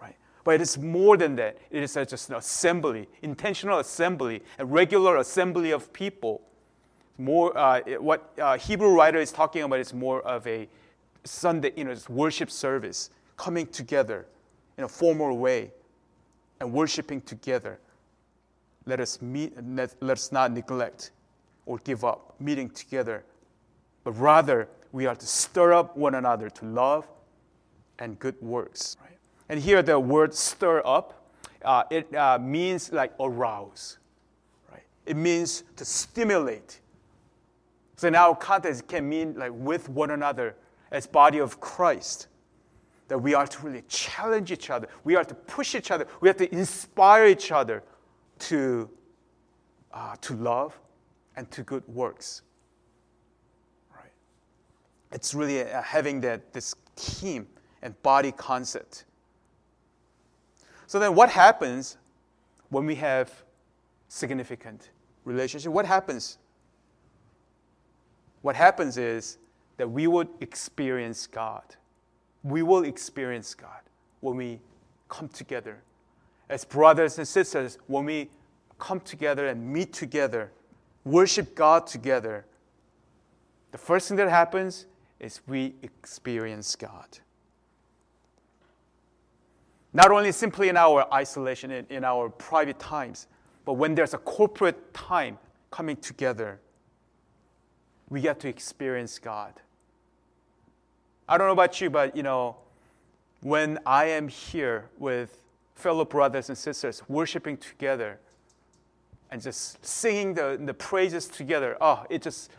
right? 0.00 0.16
But 0.44 0.56
it 0.56 0.60
is 0.60 0.78
more 0.78 1.16
than 1.16 1.36
that. 1.36 1.58
It 1.70 1.82
is 1.82 1.94
just 1.94 2.30
an 2.30 2.36
assembly, 2.36 3.08
intentional 3.22 3.78
assembly, 3.78 4.42
a 4.58 4.64
regular 4.64 5.18
assembly 5.18 5.72
of 5.72 5.92
people. 5.92 6.42
More, 7.18 7.56
uh, 7.56 7.80
what 7.98 8.32
uh, 8.40 8.56
Hebrew 8.56 8.94
writer 8.94 9.18
is 9.18 9.30
talking 9.30 9.62
about 9.62 9.80
is 9.80 9.92
more 9.92 10.22
of 10.22 10.46
a 10.46 10.68
Sunday, 11.24 11.72
you 11.76 11.84
know, 11.84 11.94
worship 12.08 12.50
service, 12.50 13.10
coming 13.36 13.66
together 13.66 14.26
in 14.76 14.84
a 14.84 14.88
formal 14.88 15.36
way 15.38 15.72
and 16.60 16.72
worshiping 16.72 17.20
together. 17.22 17.78
Let 18.86 19.00
us 19.00 19.20
meet, 19.20 19.52
let, 19.66 19.94
let 20.00 20.18
us 20.18 20.32
not 20.32 20.52
neglect 20.52 21.10
or 21.66 21.78
give 21.78 22.04
up 22.04 22.34
meeting 22.40 22.70
together, 22.70 23.24
but 24.04 24.12
rather 24.12 24.68
we 24.92 25.06
are 25.06 25.14
to 25.14 25.26
stir 25.26 25.72
up 25.72 25.96
one 25.96 26.14
another 26.14 26.48
to 26.48 26.64
love 26.64 27.06
and 27.98 28.18
good 28.18 28.40
works. 28.40 28.96
Right? 29.00 29.18
And 29.48 29.60
here 29.60 29.82
the 29.82 29.98
word 30.00 30.34
stir 30.34 30.82
up, 30.84 31.30
uh, 31.64 31.84
it 31.90 32.14
uh, 32.14 32.38
means 32.40 32.92
like 32.92 33.12
arouse. 33.20 33.98
Right? 34.70 34.82
It 35.04 35.16
means 35.16 35.64
to 35.76 35.84
stimulate. 35.84 36.80
So 37.96 38.08
in 38.08 38.14
our 38.14 38.34
context, 38.34 38.82
it 38.82 38.88
can 38.88 39.08
mean 39.08 39.34
like 39.36 39.52
with 39.52 39.88
one 39.88 40.10
another 40.10 40.54
as 40.90 41.06
body 41.06 41.38
of 41.38 41.60
Christ. 41.60 42.28
That 43.08 43.18
we 43.18 43.34
are 43.34 43.46
to 43.46 43.62
really 43.62 43.82
challenge 43.88 44.52
each 44.52 44.68
other. 44.70 44.88
We 45.04 45.16
are 45.16 45.24
to 45.24 45.34
push 45.34 45.74
each 45.74 45.90
other. 45.90 46.06
We 46.20 46.28
have 46.28 46.36
to 46.38 46.54
inspire 46.54 47.26
each 47.26 47.50
other 47.50 47.82
to, 48.40 48.90
uh, 49.92 50.16
to 50.20 50.34
love 50.34 50.78
and 51.36 51.50
to 51.52 51.62
good 51.62 51.86
works. 51.88 52.42
Right? 53.94 54.12
It's 55.12 55.32
really 55.34 55.62
uh, 55.62 55.82
having 55.82 56.20
that, 56.22 56.52
this 56.52 56.74
team 56.96 57.46
and 57.80 58.00
body 58.02 58.32
concept. 58.32 59.04
So 60.86 60.98
then 60.98 61.14
what 61.14 61.30
happens 61.30 61.96
when 62.70 62.86
we 62.86 62.94
have 62.96 63.32
significant 64.08 64.90
relationship? 65.24 65.72
What 65.72 65.86
happens? 65.86 66.38
What 68.42 68.56
happens 68.56 68.96
is 68.96 69.38
that 69.78 69.90
we 69.90 70.06
would 70.06 70.28
experience 70.40 71.26
God. 71.26 71.62
We 72.44 72.62
will 72.62 72.84
experience 72.84 73.54
God 73.54 73.80
when 74.20 74.36
we 74.36 74.60
come 75.08 75.28
together. 75.28 75.78
As 76.50 76.64
brothers 76.64 77.18
and 77.18 77.26
sisters, 77.26 77.78
when 77.86 78.04
we 78.04 78.28
come 78.78 79.00
together 79.00 79.46
and 79.46 79.72
meet 79.72 79.92
together, 79.92 80.52
worship 81.04 81.54
God 81.54 81.86
together, 81.86 82.44
the 83.70 83.78
first 83.78 84.08
thing 84.08 84.16
that 84.18 84.28
happens 84.28 84.86
is 85.20 85.40
we 85.46 85.74
experience 85.82 86.76
God. 86.76 87.18
Not 89.92 90.10
only 90.10 90.32
simply 90.32 90.68
in 90.68 90.76
our 90.76 91.12
isolation, 91.12 91.70
in, 91.70 91.86
in 91.88 92.04
our 92.04 92.28
private 92.28 92.78
times, 92.78 93.26
but 93.64 93.74
when 93.74 93.94
there's 93.94 94.14
a 94.14 94.18
corporate 94.18 94.92
time 94.94 95.38
coming 95.70 95.96
together, 95.96 96.60
we 98.08 98.20
get 98.20 98.40
to 98.40 98.48
experience 98.48 99.18
God. 99.18 99.54
I 101.28 101.36
don't 101.36 101.46
know 101.46 101.52
about 101.52 101.80
you, 101.80 101.90
but 101.90 102.16
you 102.16 102.22
know, 102.22 102.56
when 103.42 103.78
I 103.84 104.06
am 104.06 104.28
here 104.28 104.86
with 104.98 105.42
fellow 105.74 106.04
brothers 106.04 106.48
and 106.48 106.56
sisters 106.56 107.02
worshiping 107.08 107.56
together 107.58 108.18
and 109.30 109.42
just 109.42 109.84
singing 109.84 110.34
the, 110.34 110.58
the 110.60 110.72
praises 110.72 111.28
together, 111.28 111.76
oh, 111.80 112.04
it 112.08 112.22
just 112.22 112.50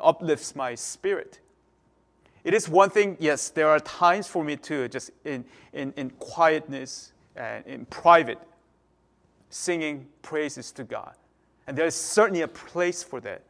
uplifts 0.00 0.56
my 0.56 0.74
spirit. 0.74 1.38
It 2.42 2.54
is 2.54 2.68
one 2.68 2.90
thing, 2.90 3.16
yes, 3.20 3.50
there 3.50 3.68
are 3.68 3.78
times 3.80 4.26
for 4.26 4.42
me 4.42 4.56
too, 4.56 4.88
just 4.88 5.10
in, 5.24 5.44
in, 5.72 5.92
in 5.96 6.10
quietness 6.18 7.12
and 7.36 7.64
in 7.66 7.84
private, 7.86 8.38
singing 9.50 10.06
praises 10.22 10.72
to 10.72 10.84
God. 10.84 11.14
And 11.66 11.76
there 11.76 11.86
is 11.86 11.94
certainly 11.94 12.42
a 12.42 12.48
place 12.48 13.02
for 13.02 13.20
that. 13.20 13.42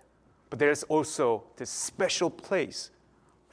But 0.51 0.59
there 0.59 0.71
is 0.71 0.83
also 0.85 1.45
this 1.57 1.71
special 1.71 2.31
place 2.31 2.91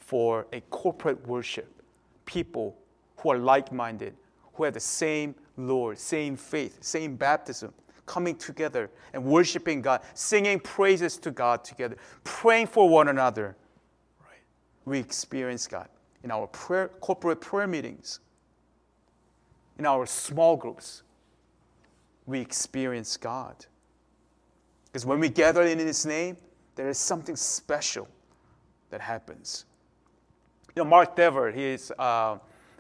for 0.06 0.48
a 0.54 0.62
corporate 0.62 1.26
worship. 1.28 1.82
People 2.26 2.78
who 3.18 3.32
are 3.32 3.38
like 3.38 3.72
minded, 3.72 4.16
who 4.54 4.64
have 4.64 4.74
the 4.74 4.80
same 4.80 5.36
Lord, 5.58 5.98
same 5.98 6.36
faith, 6.36 6.78
same 6.82 7.16
baptism, 7.16 7.74
coming 8.06 8.36
together 8.36 8.90
and 9.14 9.24
worshiping 9.24 9.82
God, 9.82 10.02
singing 10.14 10.60
praises 10.60 11.18
to 11.18 11.32
God 11.32 11.64
together, 11.64 11.98
praying 12.24 12.68
for 12.68 12.88
one 12.88 13.08
another. 13.08 13.56
Right? 14.22 14.40
We 14.86 15.00
experience 15.00 15.68
God 15.68 15.90
in 16.24 16.32
our 16.32 16.48
prayer, 16.48 16.90
corporate 17.02 17.42
prayer 17.42 17.68
meetings, 17.68 18.20
in 19.80 19.86
our 19.86 20.06
small 20.06 20.56
groups. 20.56 21.04
We 22.26 22.40
experience 22.40 23.18
God. 23.18 23.66
Because 24.86 25.06
when 25.06 25.20
we 25.20 25.30
gather 25.30 25.64
in 25.64 25.80
His 25.80 26.06
name, 26.06 26.38
there 26.76 26.90
is 26.90 26.98
something 26.98 27.36
special 27.36 28.08
that 28.90 29.02
happens. 29.02 29.66
You 30.76 30.84
know, 30.84 30.90
Mark 30.90 31.16
Dever, 31.16 31.54
he 31.54 31.64
is, 31.64 31.94
uh, 31.98 32.38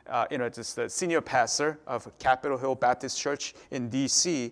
uh, 0.09 0.25
you 0.29 0.37
know, 0.37 0.49
just 0.49 0.75
the 0.75 0.89
senior 0.89 1.21
pastor 1.21 1.79
of 1.87 2.11
Capitol 2.19 2.57
Hill 2.57 2.75
Baptist 2.75 3.17
Church 3.17 3.53
in 3.71 3.87
D.C. 3.87 4.51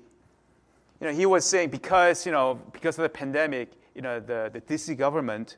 You 1.01 1.07
know, 1.07 1.11
he 1.11 1.25
was 1.25 1.43
saying 1.43 1.67
because, 1.67 2.25
you 2.25 2.31
know, 2.31 2.61
because 2.71 2.97
of 2.97 3.03
the 3.03 3.09
pandemic, 3.09 3.73
you 3.95 4.01
know, 4.01 4.21
the, 4.21 4.49
the 4.53 4.61
D.C. 4.61 4.95
government 4.95 5.57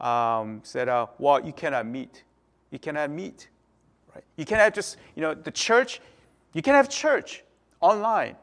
um, 0.00 0.60
said, 0.62 0.88
uh, 0.88 1.08
well, 1.18 1.44
you 1.44 1.52
cannot 1.52 1.88
meet. 1.88 2.22
You 2.70 2.78
cannot 2.78 3.10
meet, 3.10 3.48
right? 4.14 4.22
You 4.36 4.44
cannot 4.44 4.72
just, 4.72 4.96
you 5.16 5.22
know, 5.22 5.34
the 5.34 5.50
church, 5.50 6.00
you 6.52 6.62
can 6.62 6.74
have 6.74 6.88
church 6.88 7.42
online, 7.80 8.36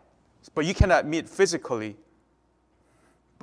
but 0.53 0.65
you 0.65 0.73
cannot 0.73 1.07
meet 1.07 1.29
physically 1.29 1.95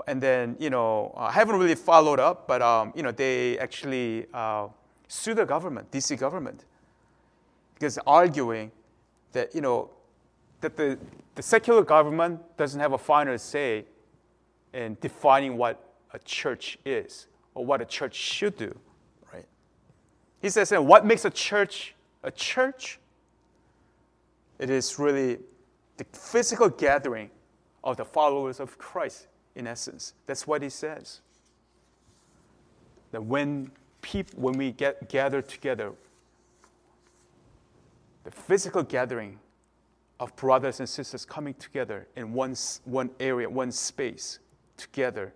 and 0.07 0.21
then 0.21 0.57
you 0.59 0.71
know 0.71 1.13
I 1.15 1.31
haven't 1.31 1.57
really 1.57 1.75
followed 1.75 2.19
up, 2.21 2.49
but 2.49 2.63
um, 2.63 2.93
you 2.97 3.03
know 3.03 3.13
they 3.13 3.59
actually 3.59 4.27
uh, 4.33 4.69
sue 5.11 5.35
the 5.35 5.45
government, 5.45 5.91
DC 5.91 6.17
government, 6.17 6.65
because 7.75 7.99
arguing 8.07 8.71
that 9.33 9.53
you 9.55 9.61
know 9.61 9.91
that 10.61 10.77
the, 10.77 10.97
the 11.35 11.43
secular 11.43 11.83
government 11.83 12.41
doesn't 12.57 12.79
have 12.79 12.93
a 12.93 12.99
final 12.99 13.37
say 13.37 13.85
in 14.73 14.97
defining 15.01 15.57
what 15.57 15.95
a 16.13 16.19
church 16.21 16.79
is 16.85 17.27
or 17.55 17.65
what 17.65 17.81
a 17.81 17.85
church 17.85 18.15
should 18.15 18.57
do, 18.57 18.73
right? 19.33 19.47
He 20.41 20.49
says, 20.49 20.71
and 20.71 20.87
what 20.87 21.05
makes 21.05 21.25
a 21.25 21.31
church 21.31 21.97
a 22.23 22.31
church? 22.31 23.01
It 24.61 24.71
is 24.71 24.97
really 24.99 25.39
the 25.97 26.05
physical 26.13 26.69
gathering 26.69 27.31
of 27.83 27.97
the 27.97 28.05
followers 28.05 28.61
of 28.61 28.79
Christ, 28.79 29.27
in 29.57 29.67
essence. 29.67 30.15
That's 30.27 30.47
what 30.47 30.63
he 30.63 30.69
says. 30.69 31.21
That 33.11 33.25
when 33.25 33.73
people, 34.03 34.41
when 34.41 34.57
we 34.57 34.73
get 34.73 35.09
gathered 35.09 35.49
together, 35.49 35.93
the 38.25 38.31
physical 38.31 38.83
gathering 38.83 39.39
of 40.19 40.35
brothers 40.37 40.81
and 40.81 40.89
sisters 40.89 41.25
coming 41.25 41.55
together 41.55 42.07
in 42.17 42.33
one, 42.33 42.55
one 42.85 43.11
area, 43.19 43.49
one 43.49 43.73
space, 43.73 44.39
together, 44.77 45.33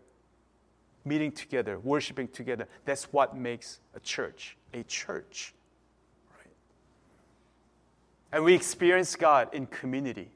meeting 1.05 1.33
together, 1.33 1.79
worshiping 1.79 2.29
together, 2.29 2.66
that's 2.85 3.05
what 3.12 3.37
makes 3.37 3.81
a 3.94 4.00
church 4.00 4.57
a 4.74 4.83
church. 4.83 5.55
Right? 6.37 6.53
And 8.33 8.44
we 8.44 8.55
experience 8.55 9.16
God 9.16 9.55
in 9.55 9.66
community 9.66 10.31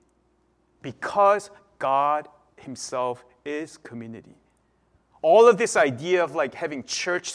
because 0.81 1.51
God 1.79 2.29
Himself 2.57 3.25
is 3.45 3.77
community 3.79 4.37
all 5.23 5.49
of 5.49 5.59
this 5.59 5.77
idea 5.77 6.23
of 6.23 6.35
like 6.35 6.55
having 6.55 6.85
church, 6.85 7.33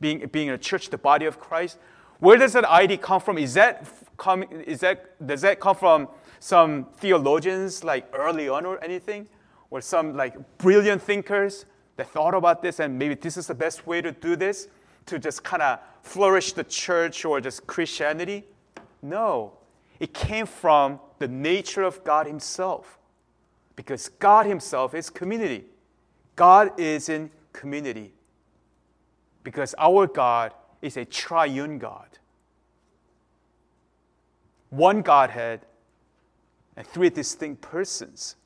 being, 0.00 0.26
being 0.28 0.50
a 0.50 0.58
church, 0.58 0.90
the 0.90 0.98
body 0.98 1.26
of 1.26 1.38
Christ, 1.38 1.78
where 2.18 2.36
does 2.36 2.52
that 2.52 2.64
idea 2.64 2.98
come 2.98 3.20
from? 3.20 3.38
Is 3.38 3.54
that 3.54 3.86
come, 4.16 4.42
is 4.44 4.80
that, 4.80 5.26
does 5.26 5.40
that 5.42 5.60
come 5.60 5.76
from 5.76 6.08
some 6.40 6.86
theologians 6.96 7.84
like 7.84 8.08
early 8.12 8.48
on 8.48 8.66
or 8.66 8.82
anything? 8.82 9.28
Or 9.70 9.80
some 9.80 10.16
like 10.16 10.36
brilliant 10.58 11.02
thinkers 11.02 11.64
that 11.96 12.08
thought 12.10 12.34
about 12.34 12.62
this 12.62 12.80
and 12.80 12.98
maybe 12.98 13.14
this 13.14 13.36
is 13.36 13.46
the 13.46 13.54
best 13.54 13.86
way 13.86 14.02
to 14.02 14.12
do 14.12 14.36
this? 14.36 14.68
to 15.06 15.18
just 15.18 15.42
kind 15.42 15.62
of 15.62 15.80
flourish 16.02 16.52
the 16.52 16.64
church 16.64 17.24
or 17.24 17.40
just 17.40 17.66
Christianity. 17.66 18.44
No, 19.02 19.54
it 20.00 20.14
came 20.14 20.46
from 20.46 21.00
the 21.18 21.28
nature 21.28 21.82
of 21.82 22.02
God 22.04 22.26
Himself. 22.26 22.98
Because 23.76 24.08
God 24.08 24.46
Himself 24.46 24.94
is 24.94 25.10
community. 25.10 25.64
God 26.36 26.78
is 26.78 27.08
in 27.08 27.30
community. 27.52 28.12
Because 29.42 29.74
our 29.78 30.06
God 30.06 30.52
is 30.80 30.96
a 30.96 31.04
triune 31.04 31.78
God. 31.78 32.06
One 34.70 35.02
Godhead 35.02 35.60
and 36.76 36.86
three 36.86 37.10
distinct 37.10 37.60
persons. 37.60 38.36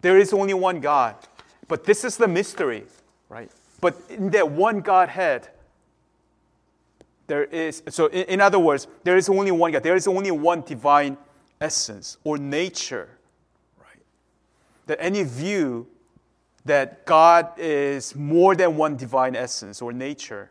There 0.00 0.18
is 0.18 0.32
only 0.32 0.54
one 0.54 0.80
God. 0.80 1.16
But 1.68 1.84
this 1.84 2.04
is 2.04 2.16
the 2.16 2.28
mystery, 2.28 2.84
right? 3.28 3.50
But 3.80 3.96
in 4.08 4.30
that 4.30 4.50
one 4.50 4.80
Godhead, 4.80 5.48
there 7.26 7.44
is, 7.44 7.82
so 7.90 8.06
in, 8.06 8.24
in 8.24 8.40
other 8.40 8.58
words, 8.58 8.88
there 9.04 9.16
is 9.16 9.28
only 9.28 9.50
one 9.50 9.70
God. 9.72 9.82
There 9.82 9.96
is 9.96 10.08
only 10.08 10.30
one 10.30 10.62
divine 10.62 11.16
essence 11.60 12.16
or 12.24 12.38
nature, 12.38 13.08
right? 13.78 14.02
That 14.86 14.98
any 15.00 15.22
view 15.22 15.86
that 16.68 17.06
God 17.06 17.48
is 17.56 18.14
more 18.14 18.54
than 18.54 18.76
one 18.76 18.96
divine 18.96 19.34
essence 19.34 19.80
or 19.82 19.92
nature, 19.92 20.50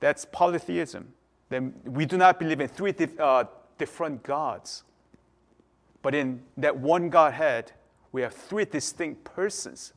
that's 0.00 0.24
polytheism. 0.24 1.12
Then 1.48 1.74
we 1.84 2.06
do 2.06 2.16
not 2.16 2.38
believe 2.38 2.60
in 2.60 2.68
three 2.68 2.92
dif- 2.92 3.18
uh, 3.18 3.44
different 3.76 4.22
gods. 4.22 4.84
But 6.02 6.14
in 6.14 6.42
that 6.56 6.76
one 6.76 7.10
Godhead, 7.10 7.72
we 8.12 8.22
have 8.22 8.32
three 8.32 8.64
distinct 8.64 9.24
persons. 9.24 9.92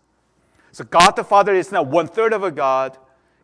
So 0.72 0.84
God 0.84 1.12
the 1.12 1.24
Father 1.24 1.54
is 1.54 1.72
not 1.72 1.88
one 1.88 2.08
third 2.08 2.34
of 2.34 2.44
a 2.44 2.52
God. 2.52 2.98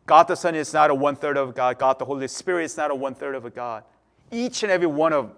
God 0.06 0.27
the 0.27 0.36
Son 0.36 0.56
is 0.56 0.73
not 0.73 0.89
a 0.89 0.95
one 0.95 1.15
third 1.15 1.38
of 1.38 1.49
a 1.49 1.53
God. 1.53 1.77
God 1.77 1.99
the 1.99 2.06
Holy 2.06 2.27
Spirit 2.27 2.65
is 2.65 2.75
not 2.75 2.91
a 2.91 2.95
one 2.95 3.13
third 3.13 3.36
of 3.36 3.45
a 3.45 3.49
God. 3.49 3.84
Each 4.32 4.63
and 4.63 4.71
every 4.71 4.88
one 4.88 5.13
of, 5.13 5.32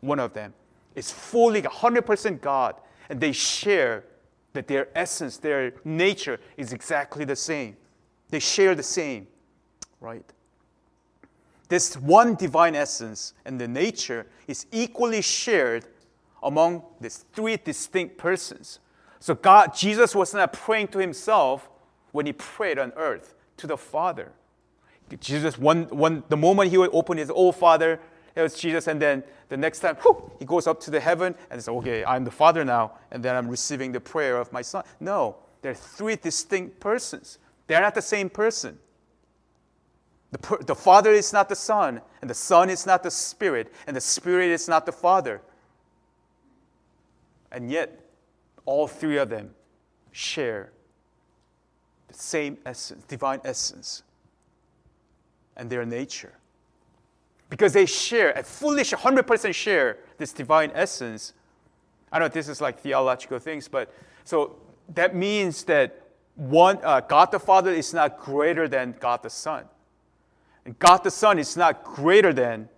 one 0.00 0.18
of 0.18 0.32
them 0.32 0.54
is 0.94 1.10
fully 1.10 1.62
100% 1.62 2.40
God. 2.40 2.76
And 3.08 3.20
they 3.20 3.32
share 3.32 4.04
that 4.52 4.66
their 4.66 4.88
essence, 4.94 5.36
their 5.36 5.72
nature 5.84 6.40
is 6.56 6.72
exactly 6.72 7.24
the 7.24 7.36
same. 7.36 7.76
They 8.30 8.40
share 8.40 8.74
the 8.74 8.82
same, 8.82 9.26
right? 10.00 10.24
This 11.68 11.96
one 11.96 12.34
divine 12.34 12.74
essence 12.74 13.34
and 13.44 13.60
the 13.60 13.68
nature 13.68 14.26
is 14.48 14.66
equally 14.72 15.22
shared 15.22 15.86
among 16.42 16.82
these 17.00 17.24
three 17.32 17.56
distinct 17.56 18.18
persons. 18.18 18.80
So 19.20 19.34
God, 19.34 19.74
Jesus 19.74 20.14
was 20.14 20.34
not 20.34 20.52
praying 20.52 20.88
to 20.88 20.98
himself 20.98 21.68
when 22.12 22.26
he 22.26 22.32
prayed 22.32 22.78
on 22.78 22.92
earth 22.96 23.34
to 23.58 23.66
the 23.66 23.76
Father. 23.76 24.32
Jesus, 25.20 25.58
one, 25.58 25.84
one, 25.84 26.22
the 26.28 26.36
moment 26.36 26.70
he 26.70 26.78
would 26.78 26.90
open 26.92 27.18
his, 27.18 27.30
oh 27.34 27.52
Father, 27.52 28.00
it 28.34 28.42
was 28.42 28.54
Jesus, 28.54 28.86
and 28.86 29.00
then 29.00 29.22
the 29.48 29.56
next 29.56 29.80
time, 29.80 29.96
he 30.38 30.44
goes 30.44 30.66
up 30.66 30.80
to 30.80 30.90
the 30.90 31.00
heaven 31.00 31.34
and 31.50 31.60
says, 31.60 31.68
okay, 31.68 32.04
I'm 32.04 32.24
the 32.24 32.30
Father 32.30 32.64
now, 32.64 32.92
and 33.10 33.22
then 33.22 33.34
I'm 33.36 33.48
receiving 33.48 33.92
the 33.92 34.00
prayer 34.00 34.38
of 34.38 34.52
my 34.52 34.62
Son. 34.62 34.84
No, 35.00 35.36
they're 35.62 35.74
three 35.74 36.16
distinct 36.16 36.80
persons. 36.80 37.38
They're 37.66 37.80
not 37.80 37.94
the 37.94 38.02
same 38.02 38.30
person. 38.30 38.78
The, 40.30 40.58
the 40.64 40.74
Father 40.74 41.10
is 41.10 41.32
not 41.32 41.48
the 41.48 41.56
Son, 41.56 42.00
and 42.20 42.30
the 42.30 42.34
Son 42.34 42.70
is 42.70 42.86
not 42.86 43.02
the 43.02 43.10
Spirit, 43.10 43.72
and 43.86 43.96
the 43.96 44.00
Spirit 44.00 44.50
is 44.50 44.68
not 44.68 44.86
the 44.86 44.92
Father. 44.92 45.40
And 47.50 47.70
yet, 47.70 48.00
all 48.64 48.86
three 48.86 49.18
of 49.18 49.28
them 49.28 49.50
share 50.12 50.70
the 52.06 52.14
same 52.14 52.58
essence, 52.64 53.04
divine 53.04 53.40
essence, 53.44 54.04
and 55.56 55.68
their 55.68 55.84
nature. 55.84 56.34
Because 57.50 57.72
they 57.72 57.84
share, 57.84 58.30
a 58.32 58.42
foolish 58.42 58.92
100% 58.92 59.54
share 59.54 59.98
this 60.16 60.32
divine 60.32 60.72
essence. 60.74 61.34
I 62.10 62.18
know 62.18 62.28
this 62.28 62.48
is 62.48 62.60
like 62.60 62.78
theological 62.78 63.38
things, 63.38 63.68
but 63.68 63.92
so 64.24 64.56
that 64.94 65.14
means 65.14 65.64
that 65.64 66.00
one, 66.36 66.78
uh, 66.82 67.00
God 67.00 67.30
the 67.32 67.40
Father 67.40 67.72
is 67.72 67.92
not 67.92 68.18
greater 68.18 68.66
than 68.66 68.94
God 68.98 69.22
the 69.22 69.30
Son. 69.30 69.64
And 70.64 70.78
God 70.78 71.04
the 71.04 71.10
Son 71.10 71.38
is 71.38 71.56
not 71.56 71.84
greater 71.84 72.32
than 72.32 72.68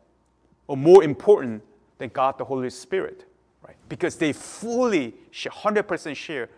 or 0.66 0.76
more 0.76 1.04
important 1.04 1.62
than 1.98 2.08
God 2.08 2.38
the 2.38 2.44
Holy 2.44 2.70
Spirit 2.70 3.26
right? 3.66 3.76
Because 3.88 4.16
they 4.16 4.32
fully, 4.32 5.14
100% 5.32 6.16
share 6.16 6.48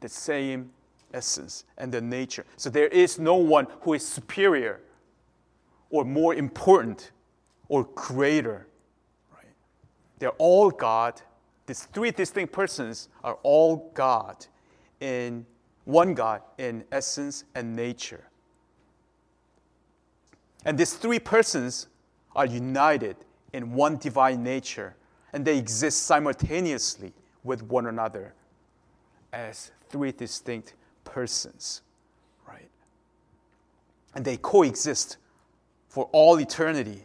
the 0.00 0.08
same 0.08 0.70
essence 1.12 1.64
and 1.76 1.92
the 1.92 2.00
nature. 2.00 2.44
So 2.56 2.70
there 2.70 2.88
is 2.88 3.18
no 3.18 3.34
one 3.34 3.66
who 3.80 3.94
is 3.94 4.06
superior 4.06 4.80
or 5.90 6.04
more 6.04 6.34
important 6.34 7.10
or 7.68 7.84
creator. 7.84 8.66
right? 9.34 9.46
They're 10.18 10.30
all 10.38 10.70
God. 10.70 11.20
These 11.66 11.84
three 11.84 12.10
distinct 12.10 12.52
persons 12.52 13.08
are 13.22 13.38
all 13.42 13.90
God 13.94 14.46
in 15.00 15.46
one 15.84 16.14
God 16.14 16.42
in 16.58 16.84
essence 16.92 17.44
and 17.54 17.74
nature. 17.74 18.24
And 20.64 20.76
these 20.76 20.94
three 20.94 21.18
persons 21.18 21.88
are 22.34 22.46
united 22.46 23.16
in 23.52 23.72
one 23.72 23.96
divine 23.96 24.42
nature 24.42 24.96
and 25.32 25.44
they 25.44 25.58
exist 25.58 26.02
simultaneously 26.02 27.12
with 27.44 27.62
one 27.62 27.86
another 27.86 28.34
as 29.32 29.70
three 29.88 30.12
distinct 30.12 30.74
persons, 31.04 31.82
right? 32.46 32.68
And 34.14 34.24
they 34.24 34.36
coexist 34.36 35.16
for 35.88 36.08
all 36.12 36.38
eternity. 36.38 37.04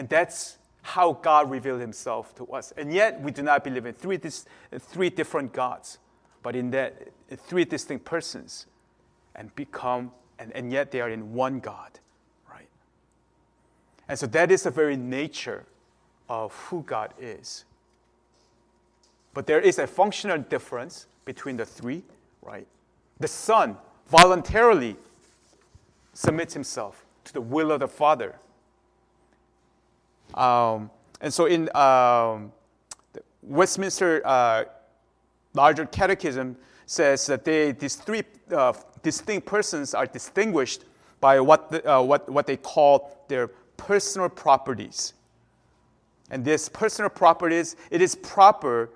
And 0.00 0.08
that's 0.08 0.56
how 0.80 1.12
God 1.12 1.50
revealed 1.50 1.82
himself 1.82 2.34
to 2.36 2.46
us. 2.46 2.72
And 2.78 2.90
yet 2.90 3.20
we 3.20 3.32
do 3.32 3.42
not 3.42 3.62
believe 3.62 3.84
in 3.84 3.92
three, 3.92 4.16
dis- 4.16 4.46
three 4.78 5.10
different 5.10 5.52
gods, 5.52 5.98
but 6.42 6.56
in 6.56 6.70
that 6.70 7.08
three 7.36 7.66
distinct 7.66 8.06
persons 8.06 8.64
and 9.34 9.54
become, 9.56 10.10
and, 10.38 10.52
and 10.54 10.72
yet 10.72 10.90
they 10.90 11.02
are 11.02 11.10
in 11.10 11.34
one 11.34 11.60
God, 11.60 12.00
right? 12.50 12.66
And 14.08 14.18
so 14.18 14.26
that 14.28 14.50
is 14.50 14.62
the 14.62 14.70
very 14.70 14.96
nature 14.96 15.66
of 16.30 16.54
who 16.54 16.82
God 16.84 17.12
is. 17.20 17.66
But 19.34 19.46
there 19.46 19.60
is 19.60 19.78
a 19.78 19.86
functional 19.86 20.38
difference 20.38 21.08
between 21.26 21.58
the 21.58 21.66
three, 21.66 22.04
right? 22.40 22.66
The 23.18 23.28
Son 23.28 23.76
voluntarily 24.08 24.96
submits 26.14 26.54
himself 26.54 27.04
to 27.24 27.34
the 27.34 27.42
will 27.42 27.70
of 27.70 27.80
the 27.80 27.88
Father. 27.88 28.36
Um, 30.34 30.90
and 31.20 31.32
so 31.32 31.46
in 31.46 31.74
um, 31.76 32.52
Westminster 33.42 34.22
uh, 34.24 34.64
Larger 35.54 35.86
Catechism 35.86 36.56
says 36.86 37.26
that 37.26 37.44
they, 37.44 37.72
these 37.72 37.96
three 37.96 38.22
uh, 38.52 38.72
distinct 39.02 39.46
persons 39.46 39.94
are 39.94 40.06
distinguished 40.06 40.84
by 41.20 41.40
what, 41.40 41.70
the, 41.70 41.90
uh, 41.90 42.02
what, 42.02 42.28
what 42.28 42.46
they 42.46 42.56
call 42.56 43.24
their 43.28 43.48
personal 43.76 44.28
properties. 44.28 45.14
And 46.30 46.44
this 46.44 46.68
personal 46.68 47.10
properties, 47.10 47.76
it 47.90 48.00
is 48.00 48.14
proper 48.14 48.90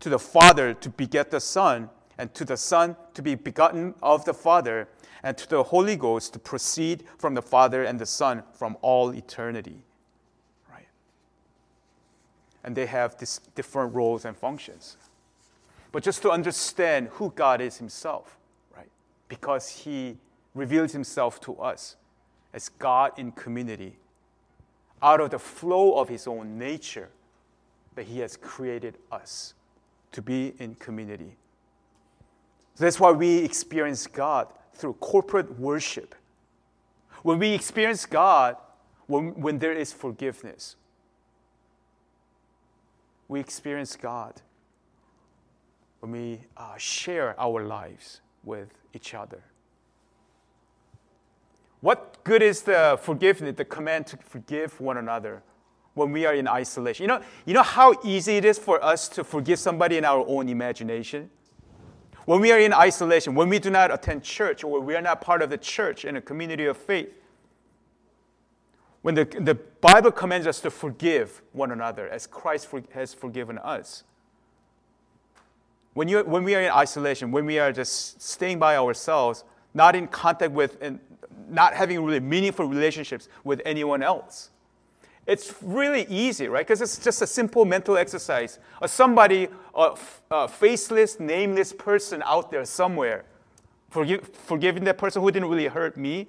to 0.00 0.08
the 0.08 0.18
Father 0.18 0.74
to 0.74 0.88
beget 0.90 1.30
the 1.30 1.40
Son, 1.40 1.88
and 2.18 2.32
to 2.34 2.44
the 2.44 2.56
Son 2.56 2.96
to 3.14 3.22
be 3.22 3.34
begotten 3.34 3.94
of 4.02 4.24
the 4.24 4.34
Father, 4.34 4.88
and 5.22 5.36
to 5.36 5.48
the 5.48 5.62
Holy 5.62 5.96
Ghost 5.96 6.32
to 6.32 6.38
proceed 6.38 7.04
from 7.18 7.34
the 7.34 7.42
Father 7.42 7.84
and 7.84 7.98
the 7.98 8.06
Son 8.06 8.42
from 8.52 8.76
all 8.82 9.14
eternity. 9.14 9.82
And 12.62 12.76
they 12.76 12.86
have 12.86 13.16
these 13.18 13.40
different 13.54 13.94
roles 13.94 14.24
and 14.24 14.36
functions. 14.36 14.96
But 15.92 16.02
just 16.02 16.22
to 16.22 16.30
understand 16.30 17.08
who 17.12 17.32
God 17.34 17.60
is 17.60 17.78
Himself, 17.78 18.36
right? 18.76 18.90
Because 19.28 19.68
He 19.68 20.16
reveals 20.54 20.92
Himself 20.92 21.40
to 21.42 21.56
us 21.56 21.96
as 22.52 22.68
God 22.68 23.12
in 23.16 23.32
community 23.32 23.96
out 25.02 25.20
of 25.20 25.30
the 25.30 25.38
flow 25.38 25.94
of 25.94 26.08
his 26.08 26.26
own 26.26 26.58
nature 26.58 27.08
that 27.94 28.06
he 28.06 28.20
has 28.20 28.36
created 28.36 28.96
us 29.10 29.54
to 30.12 30.22
be 30.22 30.54
in 30.58 30.74
community. 30.76 31.36
That's 32.76 33.00
why 33.00 33.10
we 33.10 33.38
experience 33.38 34.06
God 34.06 34.52
through 34.74 34.94
corporate 34.94 35.58
worship. 35.58 36.14
When 37.22 37.38
we 37.38 37.52
experience 37.52 38.06
God, 38.06 38.56
when, 39.06 39.38
when 39.40 39.58
there 39.58 39.72
is 39.72 39.92
forgiveness, 39.92 40.76
we 43.30 43.38
experience 43.38 43.94
God 43.94 44.42
when 46.00 46.10
we 46.10 46.40
uh, 46.56 46.76
share 46.76 47.40
our 47.40 47.64
lives 47.64 48.20
with 48.42 48.68
each 48.92 49.14
other. 49.14 49.44
What 51.80 52.18
good 52.24 52.42
is 52.42 52.62
the 52.62 52.98
forgiveness, 53.00 53.54
the 53.56 53.64
command 53.64 54.08
to 54.08 54.16
forgive 54.16 54.80
one 54.80 54.96
another 54.96 55.44
when 55.94 56.10
we 56.10 56.26
are 56.26 56.34
in 56.34 56.48
isolation? 56.48 57.04
You 57.04 57.08
know, 57.08 57.22
you 57.46 57.54
know 57.54 57.62
how 57.62 57.94
easy 58.02 58.36
it 58.36 58.44
is 58.44 58.58
for 58.58 58.82
us 58.84 59.08
to 59.10 59.22
forgive 59.22 59.60
somebody 59.60 59.96
in 59.96 60.04
our 60.04 60.24
own 60.26 60.48
imagination? 60.48 61.30
When 62.24 62.40
we 62.40 62.50
are 62.50 62.58
in 62.58 62.74
isolation, 62.74 63.36
when 63.36 63.48
we 63.48 63.60
do 63.60 63.70
not 63.70 63.92
attend 63.92 64.24
church 64.24 64.64
or 64.64 64.80
we 64.80 64.96
are 64.96 65.02
not 65.02 65.20
part 65.20 65.40
of 65.40 65.50
the 65.50 65.58
church 65.58 66.04
in 66.04 66.16
a 66.16 66.20
community 66.20 66.66
of 66.66 66.76
faith, 66.76 67.14
when 69.02 69.14
the, 69.14 69.24
the 69.24 69.54
Bible 69.54 70.10
commands 70.10 70.46
us 70.46 70.60
to 70.60 70.70
forgive 70.70 71.42
one 71.52 71.72
another 71.72 72.08
as 72.08 72.26
Christ 72.26 72.66
for, 72.66 72.82
has 72.92 73.14
forgiven 73.14 73.58
us. 73.58 74.04
When, 75.94 76.06
you, 76.08 76.22
when 76.22 76.44
we 76.44 76.54
are 76.54 76.60
in 76.60 76.70
isolation, 76.70 77.32
when 77.32 77.46
we 77.46 77.58
are 77.58 77.72
just 77.72 78.20
staying 78.22 78.58
by 78.58 78.76
ourselves, 78.76 79.44
not 79.74 79.96
in 79.96 80.06
contact 80.06 80.52
with 80.52 80.76
and 80.80 81.00
not 81.48 81.74
having 81.74 82.02
really 82.04 82.20
meaningful 82.20 82.66
relationships 82.66 83.28
with 83.42 83.60
anyone 83.64 84.02
else, 84.02 84.50
it's 85.26 85.54
really 85.62 86.06
easy, 86.08 86.48
right? 86.48 86.66
Because 86.66 86.80
it's 86.80 86.98
just 86.98 87.22
a 87.22 87.26
simple 87.26 87.64
mental 87.64 87.96
exercise. 87.96 88.58
Or 88.80 88.88
somebody, 88.88 89.48
uh, 89.74 89.94
a, 90.30 90.34
a 90.34 90.38
uh, 90.38 90.46
faceless, 90.46 91.20
nameless 91.20 91.72
person 91.72 92.22
out 92.26 92.50
there 92.50 92.64
somewhere, 92.64 93.24
forgive, 93.90 94.28
forgiving 94.28 94.84
that 94.84 94.98
person 94.98 95.22
who 95.22 95.30
didn't 95.30 95.48
really 95.48 95.68
hurt 95.68 95.96
me. 95.96 96.26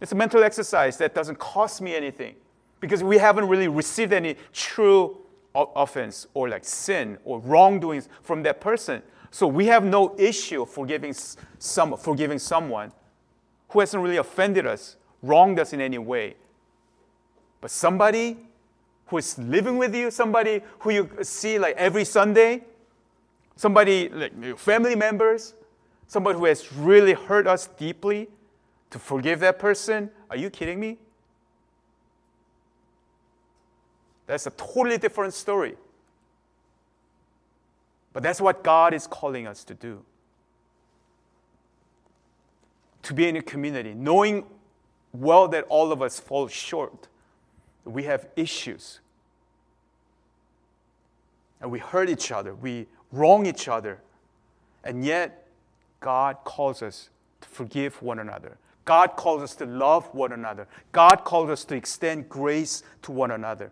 It's 0.00 0.12
a 0.12 0.14
mental 0.14 0.44
exercise 0.44 0.96
that 0.98 1.14
doesn't 1.14 1.38
cost 1.38 1.80
me 1.80 1.94
anything 1.94 2.36
because 2.80 3.02
we 3.02 3.18
haven't 3.18 3.48
really 3.48 3.68
received 3.68 4.12
any 4.12 4.36
true 4.52 5.18
offense 5.54 6.26
or 6.34 6.48
like 6.48 6.64
sin 6.64 7.18
or 7.24 7.40
wrongdoings 7.40 8.08
from 8.22 8.42
that 8.44 8.60
person. 8.60 9.02
So 9.30 9.46
we 9.46 9.66
have 9.66 9.84
no 9.84 10.14
issue 10.18 10.64
forgiving, 10.64 11.14
some, 11.58 11.96
forgiving 11.96 12.38
someone 12.38 12.92
who 13.70 13.80
hasn't 13.80 14.02
really 14.02 14.16
offended 14.16 14.66
us, 14.66 14.96
wronged 15.22 15.58
us 15.58 15.72
in 15.72 15.80
any 15.80 15.98
way. 15.98 16.36
But 17.60 17.70
somebody 17.70 18.38
who 19.06 19.18
is 19.18 19.36
living 19.38 19.78
with 19.78 19.94
you, 19.94 20.10
somebody 20.10 20.62
who 20.80 20.90
you 20.90 21.10
see 21.22 21.58
like 21.58 21.76
every 21.76 22.04
Sunday, 22.04 22.64
somebody 23.56 24.08
like 24.10 24.58
family 24.58 24.94
members, 24.94 25.54
somebody 26.06 26.38
who 26.38 26.44
has 26.44 26.72
really 26.72 27.14
hurt 27.14 27.46
us 27.46 27.66
deeply, 27.66 28.28
to 28.90 28.98
forgive 28.98 29.40
that 29.40 29.58
person, 29.58 30.10
are 30.30 30.36
you 30.36 30.50
kidding 30.50 30.80
me? 30.80 30.98
That's 34.26 34.46
a 34.46 34.50
totally 34.50 34.98
different 34.98 35.34
story. 35.34 35.76
But 38.12 38.22
that's 38.22 38.40
what 38.40 38.62
God 38.64 38.94
is 38.94 39.06
calling 39.06 39.46
us 39.46 39.64
to 39.64 39.74
do. 39.74 40.04
To 43.02 43.14
be 43.14 43.28
in 43.28 43.36
a 43.36 43.42
community, 43.42 43.94
knowing 43.94 44.44
well 45.12 45.48
that 45.48 45.64
all 45.68 45.92
of 45.92 46.02
us 46.02 46.18
fall 46.20 46.48
short 46.48 47.08
we 47.88 48.04
have 48.04 48.28
issues. 48.36 49.00
And 51.60 51.70
we 51.70 51.78
hurt 51.78 52.08
each 52.08 52.30
other, 52.30 52.54
we 52.54 52.86
wrong 53.10 53.46
each 53.46 53.66
other. 53.66 54.00
And 54.84 55.04
yet, 55.04 55.46
God 56.00 56.36
calls 56.44 56.82
us 56.82 57.10
to 57.40 57.48
forgive 57.48 58.00
one 58.00 58.20
another. 58.20 58.56
God 58.88 59.16
calls 59.16 59.42
us 59.42 59.54
to 59.56 59.66
love 59.66 60.06
one 60.14 60.32
another. 60.32 60.66
God 60.92 61.22
calls 61.22 61.50
us 61.50 61.62
to 61.66 61.74
extend 61.74 62.30
grace 62.30 62.82
to 63.02 63.12
one 63.12 63.30
another. 63.30 63.70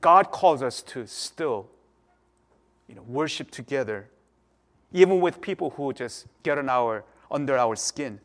God 0.00 0.30
calls 0.30 0.62
us 0.62 0.80
to 0.84 1.06
still 1.06 1.68
you 2.88 2.94
know, 2.94 3.02
worship 3.02 3.50
together, 3.50 4.08
even 4.90 5.20
with 5.20 5.42
people 5.42 5.68
who 5.68 5.92
just 5.92 6.24
get 6.44 6.56
on 6.56 6.70
our, 6.70 7.04
under 7.30 7.58
our 7.58 7.76
skin. 7.76 8.20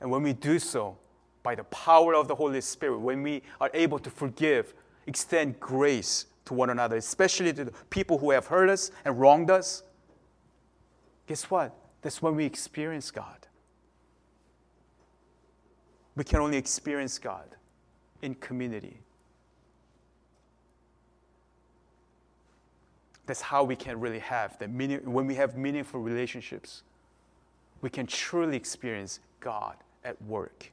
And 0.00 0.10
when 0.10 0.22
we 0.22 0.32
do 0.32 0.58
so, 0.58 0.96
by 1.42 1.56
the 1.56 1.64
power 1.64 2.14
of 2.14 2.26
the 2.26 2.36
Holy 2.36 2.62
Spirit, 2.62 3.00
when 3.00 3.22
we 3.22 3.42
are 3.60 3.70
able 3.74 3.98
to 3.98 4.08
forgive, 4.08 4.72
extend 5.06 5.60
grace 5.60 6.24
to 6.46 6.54
one 6.54 6.70
another, 6.70 6.96
especially 6.96 7.52
to 7.52 7.66
the 7.66 7.72
people 7.90 8.16
who 8.16 8.30
have 8.30 8.46
hurt 8.46 8.70
us 8.70 8.92
and 9.04 9.20
wronged 9.20 9.50
us, 9.50 9.82
guess 11.26 11.50
what? 11.50 11.82
That's 12.06 12.22
when 12.22 12.36
we 12.36 12.44
experience 12.44 13.10
God. 13.10 13.48
We 16.14 16.22
can 16.22 16.38
only 16.38 16.56
experience 16.56 17.18
God 17.18 17.56
in 18.22 18.36
community. 18.36 19.00
That's 23.26 23.40
how 23.40 23.64
we 23.64 23.74
can 23.74 23.98
really 23.98 24.20
have 24.20 24.56
that 24.60 24.70
meaning. 24.70 25.00
When 25.12 25.26
we 25.26 25.34
have 25.34 25.56
meaningful 25.56 25.98
relationships, 25.98 26.84
we 27.80 27.90
can 27.90 28.06
truly 28.06 28.56
experience 28.56 29.18
God 29.40 29.74
at 30.04 30.22
work. 30.22 30.70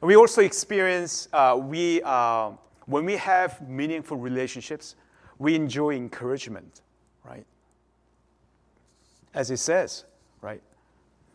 We 0.00 0.16
also 0.16 0.40
experience, 0.40 1.28
uh, 1.34 1.60
we, 1.62 2.00
uh, 2.00 2.52
when 2.86 3.04
we 3.04 3.18
have 3.18 3.68
meaningful 3.68 4.16
relationships, 4.16 4.96
we 5.38 5.54
enjoy 5.54 5.90
encouragement, 5.90 6.80
right? 7.22 7.44
As 9.36 9.50
it 9.50 9.58
says, 9.58 10.04
right? 10.40 10.62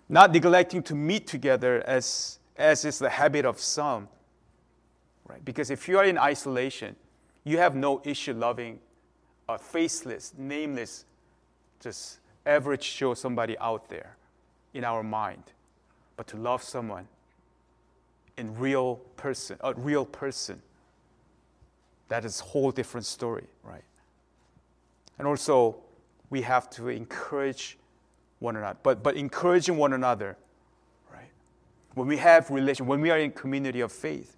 Not 0.09 0.33
neglecting 0.33 0.81
to 0.83 0.95
meet 0.95 1.27
together 1.27 1.83
as, 1.85 2.39
as 2.57 2.83
is 2.83 2.97
the 2.97 3.11
habit 3.11 3.45
of 3.45 3.59
some, 3.59 4.09
right? 5.27 5.45
Because 5.45 5.69
if 5.69 5.87
you 5.87 5.99
are 5.99 6.03
in 6.03 6.17
isolation, 6.17 6.95
you 7.43 7.59
have 7.59 7.75
no 7.75 8.01
issue 8.03 8.33
loving 8.33 8.79
a 9.47 9.57
faceless, 9.57 10.33
nameless, 10.37 11.05
just 11.79 12.19
average 12.45 12.95
Joe 12.97 13.13
somebody 13.13 13.57
out 13.59 13.87
there 13.87 14.17
in 14.73 14.83
our 14.83 15.03
mind. 15.03 15.43
But 16.17 16.27
to 16.27 16.37
love 16.37 16.63
someone 16.63 17.07
in 18.37 18.57
real 18.57 18.95
person, 19.15 19.57
a 19.61 19.75
real 19.75 20.05
person, 20.05 20.61
that 22.07 22.25
is 22.25 22.41
a 22.41 22.43
whole 22.45 22.71
different 22.71 23.05
story, 23.05 23.45
right? 23.63 23.83
And 25.19 25.27
also, 25.27 25.77
we 26.31 26.41
have 26.41 26.69
to 26.71 26.89
encourage 26.89 27.77
one 28.41 28.55
another. 28.57 28.77
But, 28.83 29.03
but 29.03 29.15
encouraging 29.15 29.77
one 29.77 29.93
another, 29.93 30.35
right? 31.13 31.29
When 31.93 32.07
we 32.07 32.17
have 32.17 32.49
relation, 32.49 32.87
when 32.87 32.99
we 32.99 33.11
are 33.11 33.19
in 33.19 33.31
community 33.31 33.79
of 33.81 33.91
faith, 33.91 34.35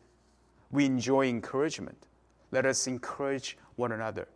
we 0.69 0.85
enjoy 0.85 1.27
encouragement. 1.27 1.97
Let 2.51 2.65
us 2.65 2.85
encourage 2.85 3.57
one 3.77 3.93
another. 3.93 4.27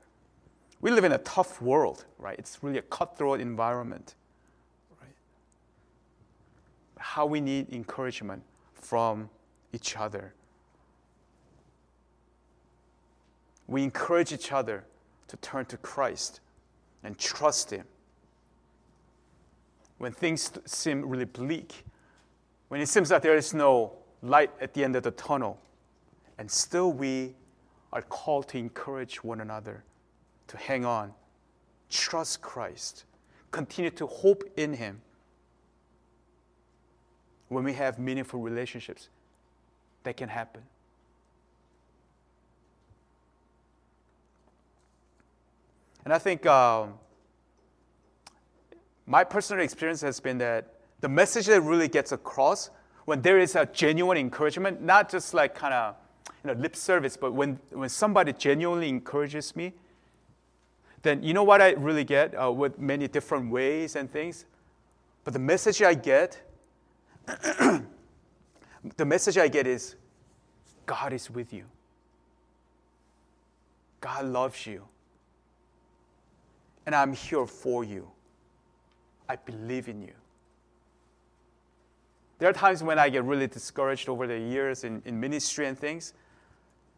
We 0.79 0.89
live 0.91 1.03
in 1.03 1.11
a 1.11 1.17
tough 1.19 1.61
world, 1.61 2.05
right? 2.17 2.39
It's 2.39 2.59
really 2.61 2.77
a 2.77 2.83
cutthroat 2.83 3.41
environment, 3.41 4.15
right? 5.01 5.09
How 6.97 7.25
we 7.25 7.41
need 7.41 7.71
encouragement 7.73 8.43
from 8.73 9.29
each 9.73 9.97
other. 9.97 10.33
We 13.67 13.83
encourage 13.83 14.31
each 14.31 14.53
other 14.53 14.85
to 15.27 15.37
turn 15.37 15.65
to 15.65 15.77
Christ 15.77 16.39
and 17.03 17.17
trust 17.17 17.71
Him. 17.71 17.85
When 19.97 20.11
things 20.11 20.51
seem 20.65 21.07
really 21.07 21.25
bleak, 21.25 21.83
when 22.67 22.81
it 22.81 22.87
seems 22.87 23.09
that 23.09 23.21
there 23.21 23.35
is 23.35 23.53
no 23.53 23.93
light 24.21 24.51
at 24.61 24.73
the 24.73 24.83
end 24.83 24.95
of 24.95 25.03
the 25.03 25.11
tunnel, 25.11 25.59
and 26.37 26.49
still 26.49 26.91
we 26.91 27.33
are 27.93 28.01
called 28.01 28.47
to 28.49 28.57
encourage 28.57 29.23
one 29.23 29.41
another 29.41 29.83
to 30.47 30.57
hang 30.57 30.85
on, 30.85 31.13
trust 31.89 32.41
Christ, 32.41 33.05
continue 33.51 33.91
to 33.91 34.07
hope 34.07 34.43
in 34.57 34.73
Him. 34.73 35.01
When 37.49 37.63
we 37.63 37.73
have 37.73 37.97
meaningful 37.97 38.41
relationships, 38.41 39.09
that 40.03 40.17
can 40.17 40.29
happen. 40.29 40.61
And 46.03 46.13
I 46.13 46.19
think 46.19 46.45
um, 46.45 46.93
my 49.07 49.23
personal 49.23 49.63
experience 49.63 50.01
has 50.01 50.19
been 50.19 50.37
that 50.37 50.73
the 50.99 51.09
message 51.09 51.45
that 51.47 51.61
really 51.61 51.87
gets 51.87 52.11
across 52.11 52.69
when 53.05 53.21
there 53.21 53.39
is 53.39 53.55
a 53.55 53.65
genuine 53.65 54.17
encouragement, 54.17 54.81
not 54.81 55.09
just 55.09 55.33
like 55.33 55.55
kind 55.55 55.73
of 55.73 55.95
you 56.43 56.53
know, 56.53 56.59
lip 56.59 56.75
service, 56.75 57.15
but 57.15 57.33
when, 57.33 57.57
when 57.71 57.87
somebody 57.87 58.33
genuinely 58.33 58.89
encourages 58.89 59.55
me, 59.55 59.73
then 61.03 61.23
you 61.23 61.33
know 61.33 61.43
what 61.43 61.61
I 61.61 61.71
really 61.71 62.03
get 62.03 62.33
uh, 62.33 62.51
with 62.51 62.77
many 62.77 63.07
different 63.07 63.49
ways 63.49 63.95
and 63.95 64.11
things? 64.11 64.45
But 65.23 65.33
the 65.33 65.39
message 65.39 65.81
I 65.81 65.93
get 65.93 66.41
the 68.95 69.05
message 69.05 69.37
I 69.37 69.47
get 69.47 69.67
is 69.67 69.95
God 70.85 71.13
is 71.13 71.29
with 71.29 71.51
you. 71.53 71.65
God 73.99 74.25
loves 74.25 74.65
you. 74.65 74.83
And 76.85 76.95
I'm 76.95 77.11
here 77.13 77.45
for 77.45 77.83
you. 77.83 78.09
I 79.29 79.35
believe 79.35 79.89
in 79.89 80.01
you. 80.01 80.13
There 82.39 82.49
are 82.49 82.53
times 82.53 82.83
when 82.83 82.99
I 82.99 83.09
get 83.09 83.23
really 83.23 83.47
discouraged 83.47 84.09
over 84.09 84.27
the 84.27 84.37
years 84.39 84.83
in, 84.83 85.01
in 85.05 85.19
ministry 85.19 85.65
and 85.65 85.77
things. 85.77 86.13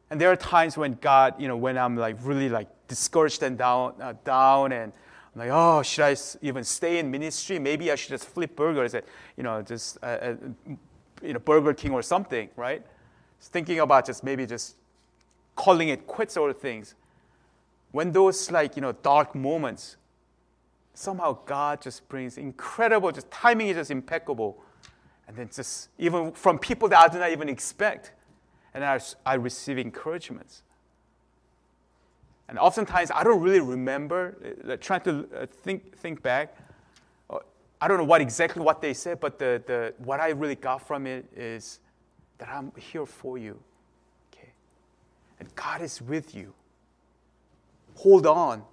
And 0.10 0.20
there 0.20 0.32
are 0.32 0.36
times 0.36 0.78
when 0.78 0.98
God, 1.02 1.36
you 1.40 1.48
know, 1.48 1.56
when 1.56 1.78
I'm 1.78 1.96
like 1.96 2.18
really 2.22 2.50
like 2.50 2.68
discouraged 2.88 3.44
and 3.44 3.58
down, 3.58 3.94
uh, 4.02 4.14
down 4.26 4.72
and 4.72 4.92
I'm 5.36 5.40
like, 5.40 5.50
oh, 5.52 5.82
should 5.84 6.04
I 6.04 6.16
even 6.42 6.64
stay 6.64 7.00
in 7.00 7.10
ministry? 7.10 7.60
Maybe 7.60 7.92
I 7.92 7.96
should 7.96 8.10
just 8.10 8.26
flip 8.26 8.56
burgers 8.56 8.94
at, 8.96 9.06
you 9.38 9.44
know, 9.44 9.62
just 9.62 9.98
uh, 10.02 10.06
uh, 10.06 10.36
you 11.22 11.34
know, 11.34 11.40
Burger 11.40 11.74
King 11.74 11.92
or 11.92 12.02
something, 12.02 12.50
right? 12.56 12.84
Just 13.40 13.52
Thinking 13.52 13.80
about 13.80 14.06
just 14.06 14.24
maybe 14.24 14.46
just 14.46 14.76
calling 15.56 15.90
it 15.90 16.08
quits 16.08 16.38
or 16.38 16.52
things. 16.54 16.96
when 17.92 18.12
those 18.12 18.52
like, 18.52 18.76
you 18.76 18.82
know, 18.82 18.92
dark 18.92 19.36
moments, 19.36 19.98
somehow 21.00 21.38
God 21.46 21.82
just 21.82 22.08
brings 22.10 22.38
incredible, 22.38 23.10
just 23.12 23.32
timing 23.32 23.70
is 23.70 23.78
just 23.78 23.90
impeccable. 23.92 24.62
And 25.28 25.38
then 25.38 25.50
just 25.54 25.90
even 25.98 26.34
from 26.34 26.60
people 26.60 26.90
that 26.90 27.00
I 27.00 27.08
did 27.08 27.20
not 27.20 27.32
even 27.32 27.48
expect. 27.48 28.12
And 28.74 28.84
I, 28.84 29.00
I 29.26 29.36
receive 29.36 29.78
encouragements. 29.78 30.64
And 32.50 32.60
oftentimes 32.60 33.12
I 33.12 33.24
don't 33.24 33.42
really 33.42 33.62
remember, 33.62 34.36
uh, 34.68 34.76
trying 34.78 35.02
to 35.02 35.28
uh, 35.36 35.46
think, 35.46 35.96
think 35.98 36.22
back. 36.22 36.58
Uh, 37.30 37.38
I 37.80 37.88
don't 37.88 37.98
know 37.98 38.04
what 38.04 38.20
exactly 38.20 38.62
what 38.62 38.82
they 38.82 38.94
said, 38.94 39.20
but 39.22 39.40
the, 39.40 39.64
the, 39.66 39.94
what 40.00 40.20
I 40.20 40.30
really 40.30 40.56
got 40.56 40.86
from 40.86 41.08
it 41.08 41.26
is 41.34 41.80
that 42.40 42.50
I'm 42.50 42.74
here 42.76 43.06
for 43.06 43.38
you. 43.38 43.58
Okay? 44.34 44.50
And 45.40 45.54
God 45.56 45.82
is 45.82 46.02
with 46.02 46.36
you. 46.36 46.54
Hold 47.96 48.28
on. 48.28 48.64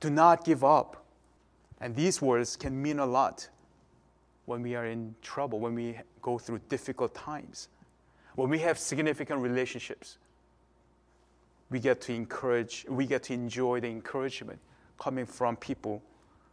Do 0.00 0.08
not 0.08 0.44
give 0.44 0.64
up. 0.64 1.03
And 1.80 1.94
these 1.94 2.22
words 2.22 2.56
can 2.56 2.80
mean 2.80 2.98
a 2.98 3.06
lot 3.06 3.48
when 4.46 4.62
we 4.62 4.74
are 4.74 4.86
in 4.86 5.14
trouble, 5.22 5.60
when 5.60 5.74
we 5.74 5.98
go 6.22 6.38
through 6.38 6.60
difficult 6.68 7.14
times, 7.14 7.68
when 8.34 8.50
we 8.50 8.58
have 8.60 8.78
significant 8.78 9.40
relationships. 9.40 10.18
We 11.70 11.80
get 11.80 12.00
to 12.02 12.12
encourage, 12.12 12.86
we 12.88 13.06
get 13.06 13.24
to 13.24 13.32
enjoy 13.32 13.80
the 13.80 13.88
encouragement 13.88 14.58
coming 14.98 15.26
from 15.26 15.56
people 15.56 16.02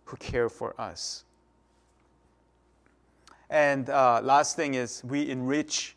who 0.06 0.18
care 0.18 0.50
for 0.50 0.80
us. 0.80 1.26
And 3.50 3.90
uh, 3.90 4.22
last 4.24 4.56
thing 4.56 4.76
is 4.76 5.04
we 5.04 5.30
enrich 5.30 5.96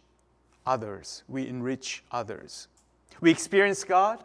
others. 0.67 1.23
We 1.29 1.49
enrich 1.49 2.03
others. 2.11 2.69
We 3.21 3.31
experience 3.31 3.85
God 3.85 4.25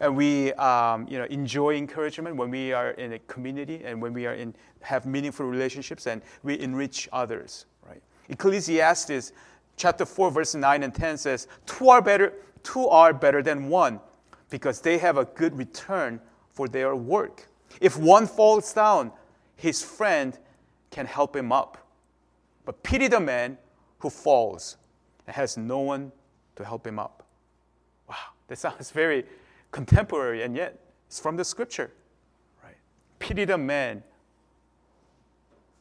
and 0.00 0.16
we 0.16 0.52
um, 0.54 1.06
you 1.08 1.18
know, 1.18 1.24
enjoy 1.24 1.76
encouragement 1.76 2.36
when 2.36 2.50
we 2.50 2.72
are 2.72 2.90
in 2.92 3.14
a 3.14 3.18
community 3.20 3.82
and 3.84 4.00
when 4.00 4.12
we 4.12 4.26
are 4.26 4.34
in, 4.34 4.54
have 4.82 5.06
meaningful 5.06 5.46
relationships 5.46 6.06
and 6.06 6.22
we 6.42 6.58
enrich 6.58 7.08
others. 7.12 7.66
Right? 7.86 8.02
Ecclesiastes 8.28 9.32
chapter 9.76 10.04
4, 10.04 10.30
verse 10.30 10.54
9 10.54 10.82
and 10.82 10.94
10 10.94 11.18
says, 11.18 11.48
Two 11.66 11.88
are 11.88 12.02
better, 12.02 12.34
two 12.62 12.88
are 12.88 13.12
better 13.12 13.42
than 13.42 13.68
one 13.68 14.00
because 14.50 14.80
they 14.80 14.98
have 14.98 15.16
a 15.16 15.24
good 15.24 15.56
return 15.56 16.20
for 16.50 16.68
their 16.68 16.94
work. 16.94 17.48
If 17.80 17.96
one 17.96 18.26
falls 18.26 18.72
down, 18.72 19.12
his 19.56 19.82
friend 19.82 20.38
can 20.90 21.06
help 21.06 21.34
him 21.34 21.52
up. 21.52 21.78
But 22.64 22.82
pity 22.82 23.08
the 23.08 23.20
man 23.20 23.58
who 23.98 24.10
falls 24.10 24.76
and 25.26 25.34
has 25.34 25.56
no 25.56 25.80
one 25.80 26.12
to 26.56 26.64
help 26.64 26.86
him 26.86 26.98
up. 26.98 27.26
Wow, 28.08 28.16
that 28.48 28.58
sounds 28.66 28.90
very 28.90 29.24
contemporary, 29.74 30.44
and 30.44 30.54
yet 30.54 30.78
it's 31.08 31.18
from 31.18 31.36
the 31.36 31.44
scripture. 31.44 31.90
Right? 32.62 32.76
Pity 33.18 33.44
the 33.44 33.58
man 33.58 34.04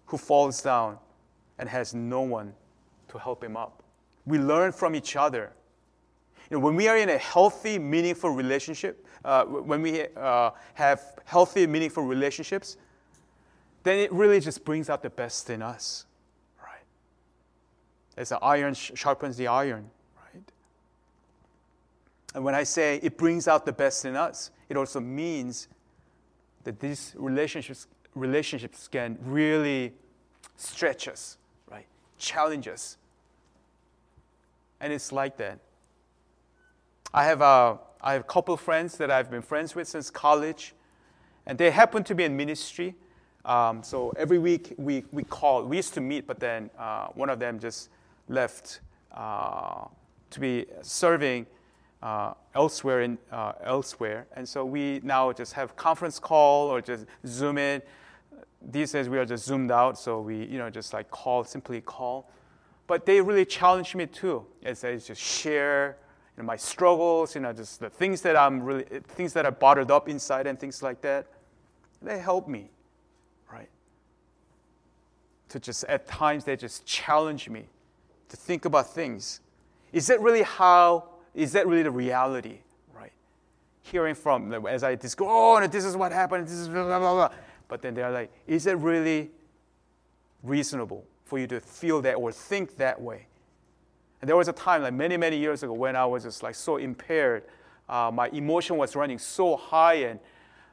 who 0.08 0.18
falls 0.18 0.64
down 0.64 0.98
and 1.60 1.70
has 1.70 1.94
no 1.94 2.22
one 2.22 2.54
to 3.10 3.20
help 3.20 3.44
him 3.44 3.56
up. 3.56 3.84
We 4.26 4.40
learn 4.40 4.72
from 4.72 4.96
each 4.96 5.16
other. 5.16 5.54
You 6.50 6.58
know, 6.58 6.66
when 6.66 6.76
we 6.76 6.88
are 6.88 6.98
in 6.98 7.10
a 7.10 7.20
healthy, 7.20 7.78
meaningful 7.78 8.32
relationship, 8.32 9.06
uh, 9.24 9.46
when 9.46 9.84
we 9.84 10.08
uh, 10.18 10.50
have 10.74 11.02
healthy, 11.26 11.68
meaningful 11.68 12.04
relationships, 12.04 12.78
then 13.84 14.00
it 14.00 14.12
really 14.12 14.40
just 14.40 14.66
brings 14.66 14.90
out 14.90 15.04
the 15.04 15.10
best 15.12 15.52
in 15.52 15.62
us, 15.62 16.06
right? 16.60 16.86
As 18.18 18.30
the 18.30 18.40
iron 18.40 18.74
sharpens 18.74 19.38
the 19.38 19.48
iron? 19.48 19.92
And 22.34 22.44
when 22.44 22.56
I 22.56 22.64
say 22.64 23.00
it 23.04 23.18
brings 23.18 23.48
out 23.48 23.66
the 23.66 23.74
best 23.74 24.06
in 24.06 24.16
us, 24.16 24.52
it 24.70 24.78
also 24.78 25.00
means 25.00 25.68
that 26.64 26.80
these 26.80 27.14
relationships, 27.16 27.88
relationships 28.16 28.88
can 28.88 29.18
really 29.22 29.94
stretch 30.56 31.08
us, 31.08 31.38
right? 31.70 31.86
Challenge 32.18 32.68
us. 32.68 32.98
And 34.80 34.92
it's 34.92 35.12
like 35.12 35.38
that. 35.38 35.60
I 37.14 37.26
have 37.26 37.42
a, 37.42 37.78
I 38.02 38.14
have 38.14 38.22
a 38.22 38.26
couple 38.26 38.58
friends 38.58 38.98
that 38.98 39.12
I've 39.12 39.30
been 39.30 39.42
friends 39.42 39.76
with 39.76 39.88
since 39.88 40.10
college, 40.10 40.74
and 41.46 41.58
they 41.58 41.70
happen 41.70 42.04
to 42.06 42.16
be 42.16 42.24
in 42.24 42.36
ministry. 42.36 42.96
Um, 43.46 43.84
so 43.84 44.14
every 44.18 44.40
week 44.40 44.74
we, 44.78 45.04
we 45.12 45.24
call. 45.24 45.64
We 45.64 45.78
used 45.78 45.94
to 45.96 46.02
meet, 46.02 46.26
but 46.26 46.40
then 46.40 46.70
uh, 46.80 47.08
one 47.08 47.30
of 47.30 47.40
them 47.40 47.60
just 47.60 47.90
left 48.30 48.80
uh, 49.14 49.86
to 50.32 50.40
be 50.40 50.66
serving 50.82 51.46
uh, 52.04 52.34
elsewhere 52.54 53.02
in 53.02 53.18
uh, 53.32 53.54
elsewhere, 53.64 54.28
and 54.36 54.48
so 54.48 54.64
we 54.64 55.00
now 55.04 55.32
just 55.32 55.54
have 55.54 55.76
conference 55.76 56.20
call 56.20 56.68
or 56.68 56.82
just 56.82 57.06
Zoom 57.26 57.58
in. 57.58 57.82
These 58.62 58.92
days 58.92 59.10
we 59.10 59.18
are 59.18 59.26
just 59.26 59.46
zoomed 59.46 59.72
out, 59.72 59.98
so 59.98 60.22
we 60.22 60.46
you 60.46 60.60
know 60.60 60.70
just 60.70 60.94
like 60.94 61.10
call, 61.10 61.44
simply 61.44 61.82
call. 61.82 62.30
But 62.86 63.06
they 63.06 63.22
really 63.22 63.46
challenged 63.46 63.96
me 63.96 64.06
too, 64.06 64.46
as 64.64 64.84
I 64.84 64.98
just 64.98 65.22
share 65.22 65.98
you 66.38 66.44
know, 66.44 66.48
my 66.48 66.58
struggles, 66.58 67.34
you 67.34 67.42
know, 67.42 67.54
just 67.54 67.80
the 67.80 67.90
things 67.90 68.22
that 68.22 68.36
I'm 68.36 68.62
really 68.62 68.84
things 68.84 69.34
that 69.34 69.46
are 69.46 69.52
bottled 69.52 69.90
up 69.90 70.08
inside 70.08 70.46
and 70.46 70.60
things 70.60 70.84
like 70.84 71.02
that. 71.02 71.26
They 72.02 72.20
help 72.20 72.48
me 72.48 72.70
right? 73.54 73.70
to 75.50 75.60
just, 75.60 75.84
at 75.86 76.08
times, 76.08 76.44
they 76.44 76.56
just 76.56 76.86
challenge 76.86 77.50
me 77.50 77.66
to 78.30 78.38
think 78.38 78.66
about 78.66 78.94
things. 78.94 79.40
Is 79.92 80.08
that 80.08 80.20
really 80.22 80.42
how, 80.42 81.10
is 81.34 81.52
that 81.54 81.68
really 81.68 81.84
the 81.84 81.92
reality, 81.92 82.60
right? 82.96 83.12
Hearing 83.82 84.16
from, 84.16 84.54
as 84.68 84.84
I 84.84 84.96
just 84.96 85.18
go, 85.18 85.28
oh, 85.28 85.58
and 85.58 85.72
this 85.72 85.86
is 85.86 85.96
what 85.96 86.12
happened, 86.12 86.48
this 86.48 86.54
is 86.54 86.68
blah, 86.68 86.86
blah, 86.86 87.00
blah. 87.00 87.30
But 87.68 87.82
then 87.82 87.94
they're 87.94 88.12
like, 88.12 88.32
is 88.48 88.68
it 88.68 88.78
really 88.78 89.32
reasonable 90.44 91.06
for 91.26 91.40
you 91.40 91.48
to 91.48 91.60
feel 91.60 92.02
that 92.02 92.16
or 92.16 92.32
think 92.32 92.78
that 92.78 93.02
way? 93.02 93.28
And 94.22 94.30
there 94.30 94.38
was 94.38 94.48
a 94.48 94.54
time, 94.54 94.84
like 94.84 94.94
many, 94.94 95.18
many 95.18 95.38
years 95.38 95.64
ago, 95.64 95.74
when 95.74 95.96
I 95.96 96.06
was 96.06 96.24
just 96.24 96.44
like 96.44 96.56
so 96.56 96.78
impaired. 96.78 97.44
Uh, 97.90 98.10
my 98.14 98.30
emotion 98.30 98.78
was 98.78 98.96
running 98.96 99.20
so 99.20 99.58
high 99.58 99.96
and 99.96 100.20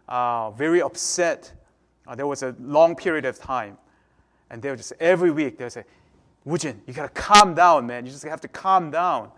uh, 0.09 0.51
very 0.53 0.81
upset. 0.83 1.53
Uh, 2.07 2.15
there 2.15 2.27
was 2.27 2.43
a 2.43 2.55
long 2.61 2.95
period 2.95 3.25
of 3.25 3.39
time 3.39 3.77
and 4.51 4.61
they 4.61 4.71
would 4.71 4.79
just, 4.79 4.93
every 5.01 5.31
week, 5.31 5.57
they 5.57 5.65
would 5.65 5.73
say, 5.73 5.85
Woojin, 6.47 6.77
you 6.87 6.93
gotta 6.93 7.09
calm 7.09 7.55
down, 7.55 7.87
man. 7.87 8.05
You 8.05 8.13
just 8.13 8.25
have 8.25 8.41
to 8.41 8.49
calm 8.49 8.91
down 8.91 9.31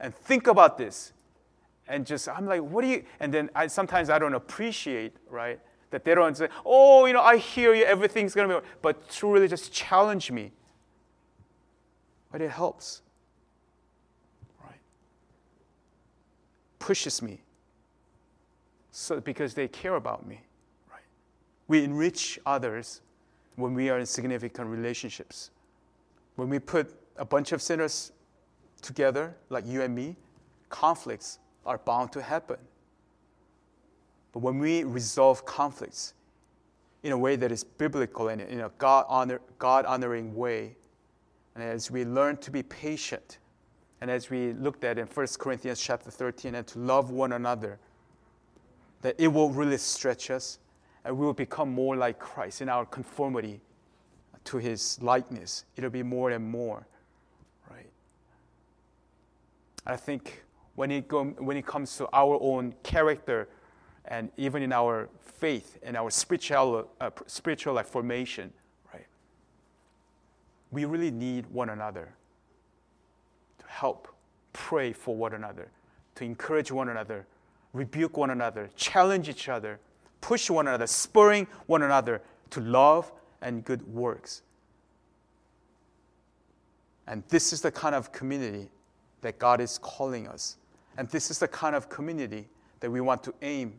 and 0.00 0.14
think 0.14 0.46
about 0.46 0.78
this. 0.78 1.12
And 1.88 2.04
just, 2.04 2.28
I'm 2.28 2.46
like, 2.46 2.62
what 2.62 2.82
do 2.82 2.88
you, 2.88 3.04
and 3.20 3.32
then 3.32 3.50
I, 3.54 3.68
sometimes 3.68 4.10
I 4.10 4.18
don't 4.18 4.34
appreciate, 4.34 5.14
right? 5.30 5.60
That 5.90 6.04
they 6.04 6.14
don't 6.14 6.36
say, 6.36 6.48
oh, 6.64 7.06
you 7.06 7.12
know, 7.12 7.22
I 7.22 7.36
hear 7.36 7.74
you, 7.74 7.84
everything's 7.84 8.34
gonna 8.34 8.60
be, 8.60 8.66
but 8.82 9.08
to 9.10 9.32
really 9.32 9.48
just 9.48 9.72
challenge 9.72 10.30
me. 10.30 10.52
But 12.32 12.40
it 12.40 12.50
helps, 12.50 13.02
right? 14.64 14.80
Pushes 16.80 17.22
me. 17.22 17.40
So, 18.90 19.20
because 19.20 19.54
they 19.54 19.68
care 19.68 19.94
about 19.94 20.26
me, 20.26 20.40
right? 20.90 21.02
We 21.68 21.84
enrich 21.84 22.38
others 22.44 23.02
when 23.54 23.74
we 23.74 23.90
are 23.90 23.98
in 23.98 24.06
significant 24.06 24.68
relationships. 24.68 25.50
When 26.34 26.48
we 26.48 26.58
put 26.58 26.92
a 27.16 27.24
bunch 27.24 27.52
of 27.52 27.62
sinners 27.62 28.12
together, 28.82 29.36
like 29.50 29.66
you 29.66 29.82
and 29.82 29.94
me, 29.94 30.16
conflicts 30.68 31.38
are 31.64 31.78
bound 31.78 32.12
to 32.12 32.22
happen. 32.22 32.58
But 34.32 34.40
when 34.40 34.58
we 34.58 34.84
resolve 34.84 35.44
conflicts 35.44 36.14
in 37.02 37.12
a 37.12 37.18
way 37.18 37.36
that 37.36 37.52
is 37.52 37.64
biblical 37.64 38.28
and 38.28 38.40
in 38.40 38.60
a 38.60 38.70
God, 38.78 39.06
honor, 39.08 39.40
God 39.58 39.86
honoring 39.86 40.34
way, 40.34 40.76
and 41.54 41.64
as 41.64 41.90
we 41.90 42.04
learn 42.04 42.36
to 42.38 42.50
be 42.50 42.62
patient, 42.62 43.38
and 44.00 44.10
as 44.10 44.28
we 44.28 44.52
looked 44.52 44.84
at 44.84 44.98
in 44.98 45.06
1 45.06 45.26
Corinthians 45.38 45.80
chapter 45.80 46.10
13, 46.10 46.54
and 46.54 46.66
to 46.66 46.78
love 46.78 47.10
one 47.10 47.32
another, 47.32 47.78
that 49.02 49.14
it 49.18 49.28
will 49.28 49.50
really 49.50 49.78
stretch 49.78 50.30
us 50.30 50.58
and 51.04 51.16
we 51.16 51.24
will 51.24 51.32
become 51.32 51.70
more 51.70 51.96
like 51.96 52.18
Christ 52.18 52.60
in 52.60 52.68
our 52.68 52.84
conformity 52.84 53.60
to 54.44 54.58
his 54.58 55.00
likeness. 55.00 55.64
It'll 55.76 55.88
be 55.90 56.02
more 56.02 56.30
and 56.30 56.44
more? 56.44 56.86
I 59.86 59.96
think 59.96 60.42
when 60.74 60.90
it, 60.90 61.08
go, 61.08 61.24
when 61.24 61.56
it 61.56 61.66
comes 61.66 61.96
to 61.98 62.08
our 62.12 62.38
own 62.40 62.74
character 62.82 63.48
and 64.04 64.30
even 64.36 64.62
in 64.62 64.72
our 64.72 65.08
faith 65.20 65.78
and 65.82 65.96
our 65.96 66.10
spiritual, 66.10 66.88
uh, 67.00 67.10
spiritual 67.26 67.74
like 67.74 67.86
formation, 67.86 68.52
right? 68.92 69.06
We 70.70 70.84
really 70.84 71.10
need 71.10 71.46
one 71.46 71.70
another 71.70 72.12
to 73.58 73.66
help, 73.68 74.08
pray 74.52 74.92
for 74.92 75.14
one 75.14 75.34
another, 75.34 75.68
to 76.16 76.24
encourage 76.24 76.72
one 76.72 76.88
another, 76.88 77.26
rebuke 77.72 78.16
one 78.16 78.30
another, 78.30 78.70
challenge 78.76 79.28
each 79.28 79.48
other, 79.48 79.78
push 80.20 80.50
one 80.50 80.66
another, 80.66 80.86
spurring 80.86 81.46
one 81.66 81.82
another 81.82 82.22
to 82.50 82.60
love 82.60 83.12
and 83.40 83.64
good 83.64 83.86
works. 83.86 84.42
And 87.06 87.22
this 87.28 87.52
is 87.52 87.60
the 87.60 87.70
kind 87.70 87.94
of 87.94 88.10
community 88.10 88.68
that 89.26 89.40
God 89.40 89.60
is 89.60 89.76
calling 89.78 90.28
us. 90.28 90.56
And 90.96 91.08
this 91.08 91.32
is 91.32 91.40
the 91.40 91.48
kind 91.48 91.74
of 91.74 91.88
community 91.88 92.48
that 92.78 92.88
we 92.88 93.00
want 93.00 93.24
to 93.24 93.34
aim 93.42 93.74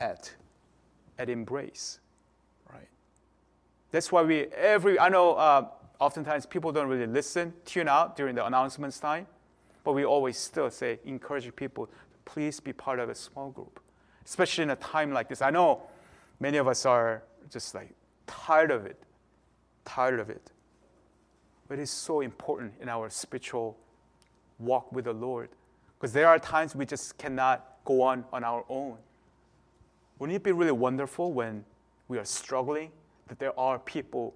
at, 0.00 0.34
at 1.20 1.30
embrace, 1.30 2.00
right? 2.68 2.88
That's 3.92 4.10
why 4.10 4.22
we 4.22 4.46
every 4.56 4.98
I 4.98 5.08
know 5.08 5.34
uh, 5.34 5.68
oftentimes 6.00 6.46
people 6.46 6.72
don't 6.72 6.88
really 6.88 7.06
listen, 7.06 7.54
tune 7.64 7.86
out 7.86 8.16
during 8.16 8.34
the 8.34 8.44
announcements 8.44 8.98
time, 8.98 9.28
but 9.84 9.92
we 9.92 10.04
always 10.04 10.36
still 10.36 10.68
say 10.68 10.98
encouraging 11.04 11.52
people, 11.52 11.88
please 12.24 12.58
be 12.58 12.72
part 12.72 12.98
of 12.98 13.08
a 13.08 13.14
small 13.14 13.50
group, 13.50 13.78
especially 14.26 14.64
in 14.64 14.70
a 14.70 14.76
time 14.76 15.12
like 15.12 15.28
this. 15.28 15.40
I 15.42 15.50
know 15.50 15.82
many 16.40 16.58
of 16.58 16.66
us 16.66 16.84
are 16.86 17.22
just 17.50 17.72
like 17.72 17.94
tired 18.26 18.72
of 18.72 18.84
it, 18.84 19.00
tired 19.84 20.18
of 20.18 20.28
it. 20.28 20.50
But 21.68 21.78
it 21.78 21.82
is 21.82 21.90
so 21.90 22.20
important 22.20 22.72
in 22.80 22.88
our 22.88 23.08
spiritual 23.08 23.78
walk 24.64 24.92
with 24.92 25.04
the 25.04 25.12
Lord. 25.12 25.48
Because 25.98 26.12
there 26.12 26.28
are 26.28 26.38
times 26.38 26.74
we 26.74 26.86
just 26.86 27.18
cannot 27.18 27.64
go 27.84 28.02
on 28.02 28.24
on 28.32 28.44
our 28.44 28.64
own. 28.68 28.96
Wouldn't 30.18 30.36
it 30.36 30.42
be 30.42 30.52
really 30.52 30.72
wonderful 30.72 31.32
when 31.32 31.64
we 32.08 32.18
are 32.18 32.24
struggling 32.24 32.90
that 33.28 33.38
there 33.38 33.58
are 33.58 33.78
people 33.78 34.34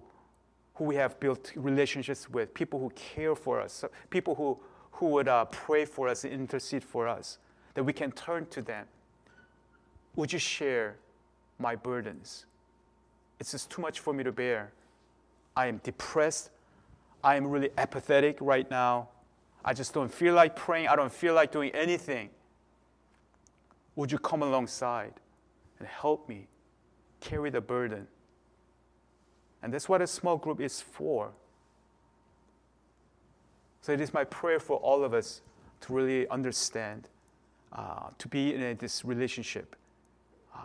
who 0.75 0.85
we 0.85 0.95
have 0.95 1.19
built 1.19 1.51
relationships 1.55 2.29
with, 2.29 2.53
people 2.53 2.79
who 2.79 2.89
care 2.91 3.35
for 3.35 3.59
us, 3.59 3.83
people 4.09 4.35
who, 4.35 4.57
who 4.91 5.07
would 5.07 5.27
uh, 5.27 5.45
pray 5.45 5.85
for 5.85 6.07
us 6.07 6.23
and 6.23 6.33
intercede 6.33 6.83
for 6.83 7.07
us, 7.07 7.39
that 7.73 7.83
we 7.83 7.93
can 7.93 8.11
turn 8.11 8.45
to 8.47 8.61
them. 8.61 8.85
Would 10.15 10.33
you 10.33 10.39
share 10.39 10.95
my 11.59 11.75
burdens? 11.75 12.45
It's 13.39 13.51
just 13.51 13.69
too 13.69 13.81
much 13.81 13.99
for 13.99 14.13
me 14.13 14.23
to 14.23 14.31
bear. 14.31 14.71
I 15.55 15.67
am 15.67 15.77
depressed. 15.83 16.49
I 17.23 17.35
am 17.35 17.47
really 17.47 17.69
apathetic 17.77 18.37
right 18.41 18.69
now. 18.69 19.09
I 19.67 19.73
just 19.73 19.93
don't 19.93 20.11
feel 20.11 20.33
like 20.33 20.55
praying. 20.55 20.87
I 20.87 20.95
don't 20.95 21.11
feel 21.11 21.33
like 21.33 21.51
doing 21.51 21.71
anything. 21.71 22.29
Would 23.97 24.13
you 24.13 24.17
come 24.17 24.41
alongside 24.41 25.13
and 25.79 25.87
help 25.87 26.29
me 26.29 26.47
carry 27.19 27.49
the 27.49 27.59
burden? 27.59 28.07
And 29.61 29.73
that's 29.73 29.89
what 29.89 30.01
a 30.01 30.07
small 30.07 30.37
group 30.37 30.61
is 30.61 30.79
for. 30.79 31.31
So 33.81 33.91
it 33.91 33.99
is 33.99 34.13
my 34.13 34.23
prayer 34.23 34.61
for 34.61 34.77
all 34.77 35.03
of 35.03 35.13
us 35.13 35.41
to 35.81 35.93
really 35.93 36.29
understand, 36.29 37.09
uh, 37.73 38.11
to 38.17 38.27
be 38.29 38.53
in 38.53 38.63
a, 38.63 38.73
this 38.73 39.03
relationship, 39.03 39.75
uh, 40.55 40.59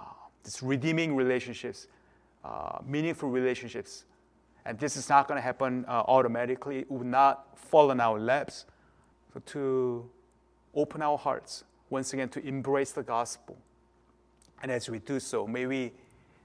this 0.44 0.62
redeeming 0.62 1.16
relationships, 1.16 1.88
uh, 2.44 2.78
meaningful 2.86 3.30
relationships 3.30 4.04
and 4.64 4.78
this 4.78 4.96
is 4.96 5.08
not 5.08 5.26
going 5.26 5.38
to 5.38 5.42
happen 5.42 5.84
uh, 5.88 6.04
automatically. 6.06 6.80
It 6.80 6.90
will 6.90 7.04
not 7.04 7.58
fall 7.58 7.90
on 7.90 8.00
our 8.00 8.18
laps. 8.18 8.64
To 9.46 10.08
open 10.74 11.02
our 11.02 11.16
hearts 11.16 11.64
once 11.90 12.12
again 12.12 12.28
to 12.30 12.46
embrace 12.46 12.92
the 12.92 13.02
gospel. 13.02 13.56
And 14.62 14.70
as 14.70 14.88
we 14.88 14.98
do 14.98 15.18
so, 15.18 15.46
may 15.46 15.66
we 15.66 15.92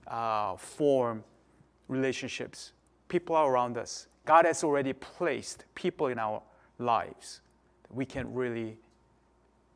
uh, 0.08 0.56
form 0.56 1.24
relationships, 1.88 2.72
people 3.08 3.36
are 3.36 3.52
around 3.52 3.78
us. 3.78 4.08
God 4.26 4.46
has 4.46 4.64
already 4.64 4.94
placed 4.94 5.66
people 5.76 6.08
in 6.08 6.18
our 6.18 6.42
lives 6.80 7.42
we 7.90 8.06
can 8.06 8.34
really 8.34 8.78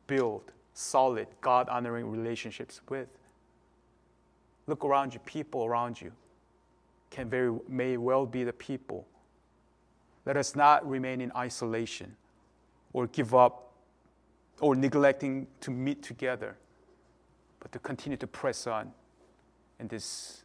build 0.06 0.52
solid, 0.74 1.26
God 1.40 1.68
honoring 1.68 2.10
relationships 2.10 2.80
with. 2.88 3.08
Look 4.66 4.84
around 4.84 5.14
you, 5.14 5.20
people 5.20 5.64
around 5.64 6.00
you 6.00 6.12
can 7.10 7.28
very 7.28 7.52
may 7.68 7.96
well 7.96 8.26
be 8.26 8.44
the 8.44 8.52
people. 8.52 9.06
Let 10.24 10.36
us 10.36 10.54
not 10.54 10.88
remain 10.88 11.20
in 11.20 11.32
isolation 11.36 12.16
or 12.92 13.06
give 13.06 13.34
up 13.34 13.72
or 14.60 14.74
neglecting 14.76 15.46
to 15.60 15.70
meet 15.70 16.02
together, 16.02 16.56
but 17.60 17.72
to 17.72 17.78
continue 17.78 18.16
to 18.16 18.26
press 18.26 18.66
on 18.66 18.92
in 19.80 19.88
this 19.88 20.44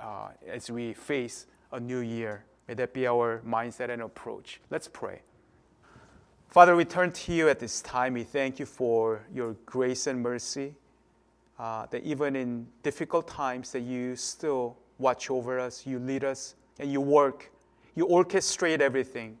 uh, 0.00 0.28
as 0.48 0.70
we 0.70 0.92
face 0.92 1.46
a 1.72 1.80
new 1.80 2.00
year. 2.00 2.44
May 2.68 2.74
that 2.74 2.92
be 2.92 3.06
our 3.06 3.42
mindset 3.46 3.90
and 3.90 4.02
approach. 4.02 4.60
Let's 4.70 4.88
pray. 4.88 5.22
Father, 6.48 6.76
we 6.76 6.84
turn 6.84 7.12
to 7.12 7.32
you 7.32 7.48
at 7.48 7.58
this 7.58 7.80
time. 7.80 8.14
We 8.14 8.24
thank 8.24 8.58
you 8.58 8.66
for 8.66 9.22
your 9.32 9.54
grace 9.64 10.06
and 10.06 10.22
mercy. 10.22 10.74
Uh, 11.58 11.86
that 11.90 12.02
even 12.02 12.34
in 12.34 12.66
difficult 12.82 13.28
times, 13.28 13.72
that 13.72 13.80
you 13.80 14.16
still 14.16 14.76
watch 14.98 15.30
over 15.30 15.60
us, 15.60 15.86
you 15.86 15.98
lead 15.98 16.24
us, 16.24 16.54
and 16.78 16.90
you 16.92 17.00
work. 17.00 17.50
You 17.94 18.06
orchestrate 18.06 18.80
everything, 18.80 19.38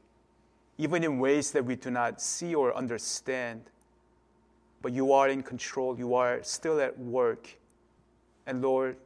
even 0.78 1.04
in 1.04 1.18
ways 1.18 1.50
that 1.52 1.64
we 1.64 1.76
do 1.76 1.90
not 1.90 2.20
see 2.20 2.54
or 2.54 2.74
understand. 2.76 3.62
But 4.80 4.92
you 4.92 5.12
are 5.12 5.28
in 5.28 5.42
control, 5.42 5.98
you 5.98 6.14
are 6.14 6.42
still 6.42 6.80
at 6.80 6.98
work. 6.98 7.48
And 8.46 8.62
Lord, 8.62 8.96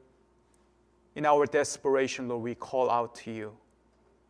in 1.14 1.26
our 1.26 1.46
desperation, 1.46 2.28
Lord, 2.28 2.42
we 2.42 2.54
call 2.54 2.90
out 2.90 3.14
to 3.16 3.32
you. 3.32 3.56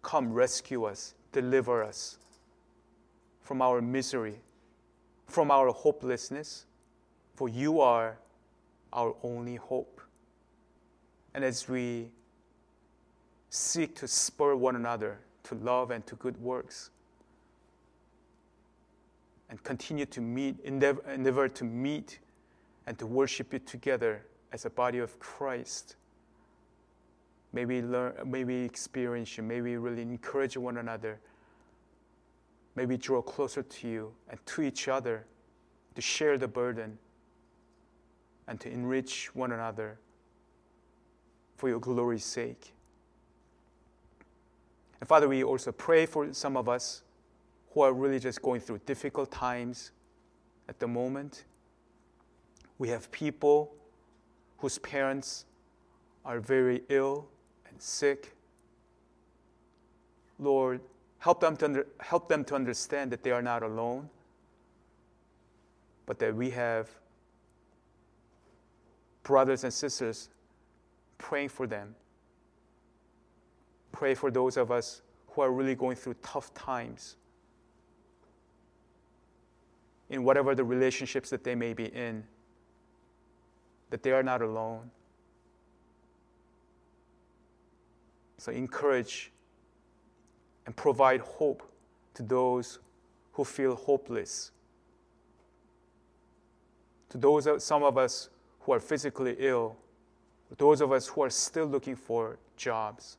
Come 0.02 0.32
rescue 0.32 0.84
us, 0.84 1.14
deliver 1.32 1.82
us 1.82 2.18
from 3.42 3.62
our 3.62 3.80
misery, 3.80 4.40
from 5.26 5.50
our 5.50 5.70
hopelessness, 5.70 6.66
for 7.34 7.48
you 7.48 7.80
are 7.80 8.18
our 8.92 9.14
only 9.22 9.56
hope. 9.56 10.00
And 11.34 11.44
as 11.44 11.68
we 11.68 12.08
seek 13.50 13.94
to 13.96 14.08
spur 14.08 14.56
one 14.56 14.74
another 14.74 15.18
to 15.44 15.54
love 15.56 15.90
and 15.90 16.04
to 16.06 16.16
good 16.16 16.40
works, 16.40 16.90
and 19.50 19.62
continue 19.62 20.06
to 20.06 20.20
meet, 20.20 20.58
endeavor, 20.64 21.02
endeavor 21.10 21.48
to 21.48 21.64
meet 21.64 22.18
and 22.86 22.98
to 22.98 23.06
worship 23.06 23.52
you 23.52 23.58
together 23.60 24.24
as 24.52 24.64
a 24.64 24.70
body 24.70 24.98
of 24.98 25.18
Christ. 25.18 25.96
May 27.52 27.64
we 27.64 27.82
learn, 27.82 28.14
may 28.24 28.44
we 28.44 28.56
experience 28.56 29.36
you, 29.36 29.42
may 29.42 29.60
we 29.60 29.76
really 29.76 30.02
encourage 30.02 30.56
one 30.56 30.78
another. 30.78 31.18
May 32.74 32.86
we 32.86 32.96
draw 32.96 33.22
closer 33.22 33.62
to 33.62 33.88
you 33.88 34.12
and 34.28 34.44
to 34.46 34.62
each 34.62 34.88
other 34.88 35.24
to 35.94 36.02
share 36.02 36.36
the 36.36 36.48
burden 36.48 36.98
and 38.46 38.60
to 38.60 38.70
enrich 38.70 39.34
one 39.34 39.52
another 39.52 39.98
for 41.56 41.68
your 41.68 41.80
glory's 41.80 42.24
sake. 42.24 42.72
And 45.00 45.08
Father, 45.08 45.28
we 45.28 45.42
also 45.42 45.72
pray 45.72 46.06
for 46.06 46.32
some 46.32 46.56
of 46.56 46.68
us 46.68 47.02
who 47.76 47.82
are 47.82 47.92
really 47.92 48.18
just 48.18 48.40
going 48.40 48.58
through 48.58 48.80
difficult 48.86 49.30
times 49.30 49.90
at 50.66 50.78
the 50.78 50.88
moment. 50.88 51.44
We 52.78 52.88
have 52.88 53.12
people 53.12 53.74
whose 54.56 54.78
parents 54.78 55.44
are 56.24 56.40
very 56.40 56.80
ill 56.88 57.28
and 57.68 57.78
sick. 57.78 58.34
Lord, 60.38 60.80
help 61.18 61.40
them 61.40 61.54
to, 61.58 61.64
under, 61.66 61.86
help 62.00 62.30
them 62.30 62.44
to 62.44 62.54
understand 62.54 63.12
that 63.12 63.22
they 63.22 63.30
are 63.30 63.42
not 63.42 63.62
alone, 63.62 64.08
but 66.06 66.18
that 66.18 66.34
we 66.34 66.48
have 66.48 66.88
brothers 69.22 69.64
and 69.64 69.72
sisters 69.72 70.30
praying 71.18 71.50
for 71.50 71.66
them. 71.66 71.94
Pray 73.92 74.14
for 74.14 74.30
those 74.30 74.56
of 74.56 74.70
us 74.70 75.02
who 75.26 75.42
are 75.42 75.52
really 75.52 75.74
going 75.74 75.96
through 75.96 76.14
tough 76.22 76.54
times 76.54 77.16
in 80.10 80.22
whatever 80.22 80.54
the 80.54 80.64
relationships 80.64 81.30
that 81.30 81.44
they 81.44 81.54
may 81.54 81.72
be 81.72 81.86
in, 81.86 82.24
that 83.90 84.02
they 84.02 84.12
are 84.12 84.22
not 84.22 84.42
alone. 84.42 84.90
So 88.38 88.52
encourage 88.52 89.32
and 90.66 90.76
provide 90.76 91.20
hope 91.20 91.62
to 92.14 92.22
those 92.22 92.78
who 93.32 93.44
feel 93.44 93.74
hopeless. 93.74 94.52
To 97.10 97.18
those, 97.18 97.64
some 97.64 97.82
of 97.82 97.98
us 97.98 98.30
who 98.60 98.72
are 98.72 98.80
physically 98.80 99.36
ill, 99.38 99.76
those 100.58 100.80
of 100.80 100.92
us 100.92 101.08
who 101.08 101.22
are 101.22 101.30
still 101.30 101.66
looking 101.66 101.96
for 101.96 102.38
jobs, 102.56 103.16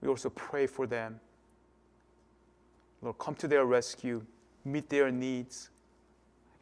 we 0.00 0.08
also 0.08 0.30
pray 0.30 0.66
for 0.66 0.86
them. 0.86 1.20
Lord, 3.00 3.18
come 3.18 3.34
to 3.36 3.48
their 3.48 3.64
rescue, 3.64 4.24
meet 4.64 4.88
their 4.88 5.10
needs. 5.10 5.70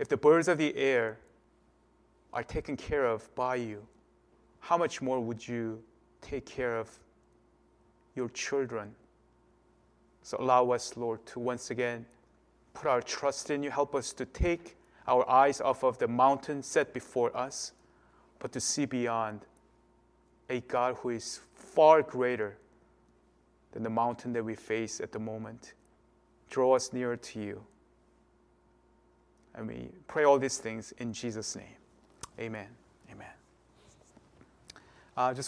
If 0.00 0.08
the 0.08 0.16
birds 0.16 0.48
of 0.48 0.56
the 0.56 0.74
air 0.76 1.18
are 2.32 2.42
taken 2.42 2.74
care 2.74 3.04
of 3.04 3.32
by 3.34 3.56
you, 3.56 3.86
how 4.60 4.78
much 4.78 5.02
more 5.02 5.20
would 5.20 5.46
you 5.46 5.82
take 6.22 6.46
care 6.46 6.78
of 6.78 6.88
your 8.16 8.30
children? 8.30 8.94
So 10.22 10.38
allow 10.40 10.70
us, 10.70 10.96
Lord, 10.96 11.24
to 11.26 11.38
once 11.38 11.70
again 11.70 12.06
put 12.72 12.86
our 12.86 13.02
trust 13.02 13.50
in 13.50 13.62
you. 13.62 13.70
Help 13.70 13.94
us 13.94 14.14
to 14.14 14.24
take 14.24 14.78
our 15.06 15.28
eyes 15.28 15.60
off 15.60 15.84
of 15.84 15.98
the 15.98 16.08
mountain 16.08 16.62
set 16.62 16.94
before 16.94 17.36
us, 17.36 17.72
but 18.38 18.52
to 18.52 18.60
see 18.60 18.86
beyond 18.86 19.42
a 20.48 20.60
God 20.60 20.96
who 20.96 21.10
is 21.10 21.40
far 21.52 22.00
greater 22.00 22.56
than 23.72 23.82
the 23.82 23.90
mountain 23.90 24.32
that 24.32 24.44
we 24.44 24.54
face 24.54 24.98
at 24.98 25.12
the 25.12 25.18
moment. 25.18 25.74
Draw 26.48 26.76
us 26.76 26.90
nearer 26.94 27.18
to 27.18 27.40
you. 27.40 27.64
And 29.54 29.66
we 29.66 29.90
pray 30.06 30.24
all 30.24 30.38
these 30.38 30.58
things 30.58 30.92
in 30.98 31.12
Jesus' 31.12 31.56
name. 31.56 31.66
Amen. 32.38 32.68
Amen. 33.10 33.26
Uh, 35.16 35.34
just 35.34 35.38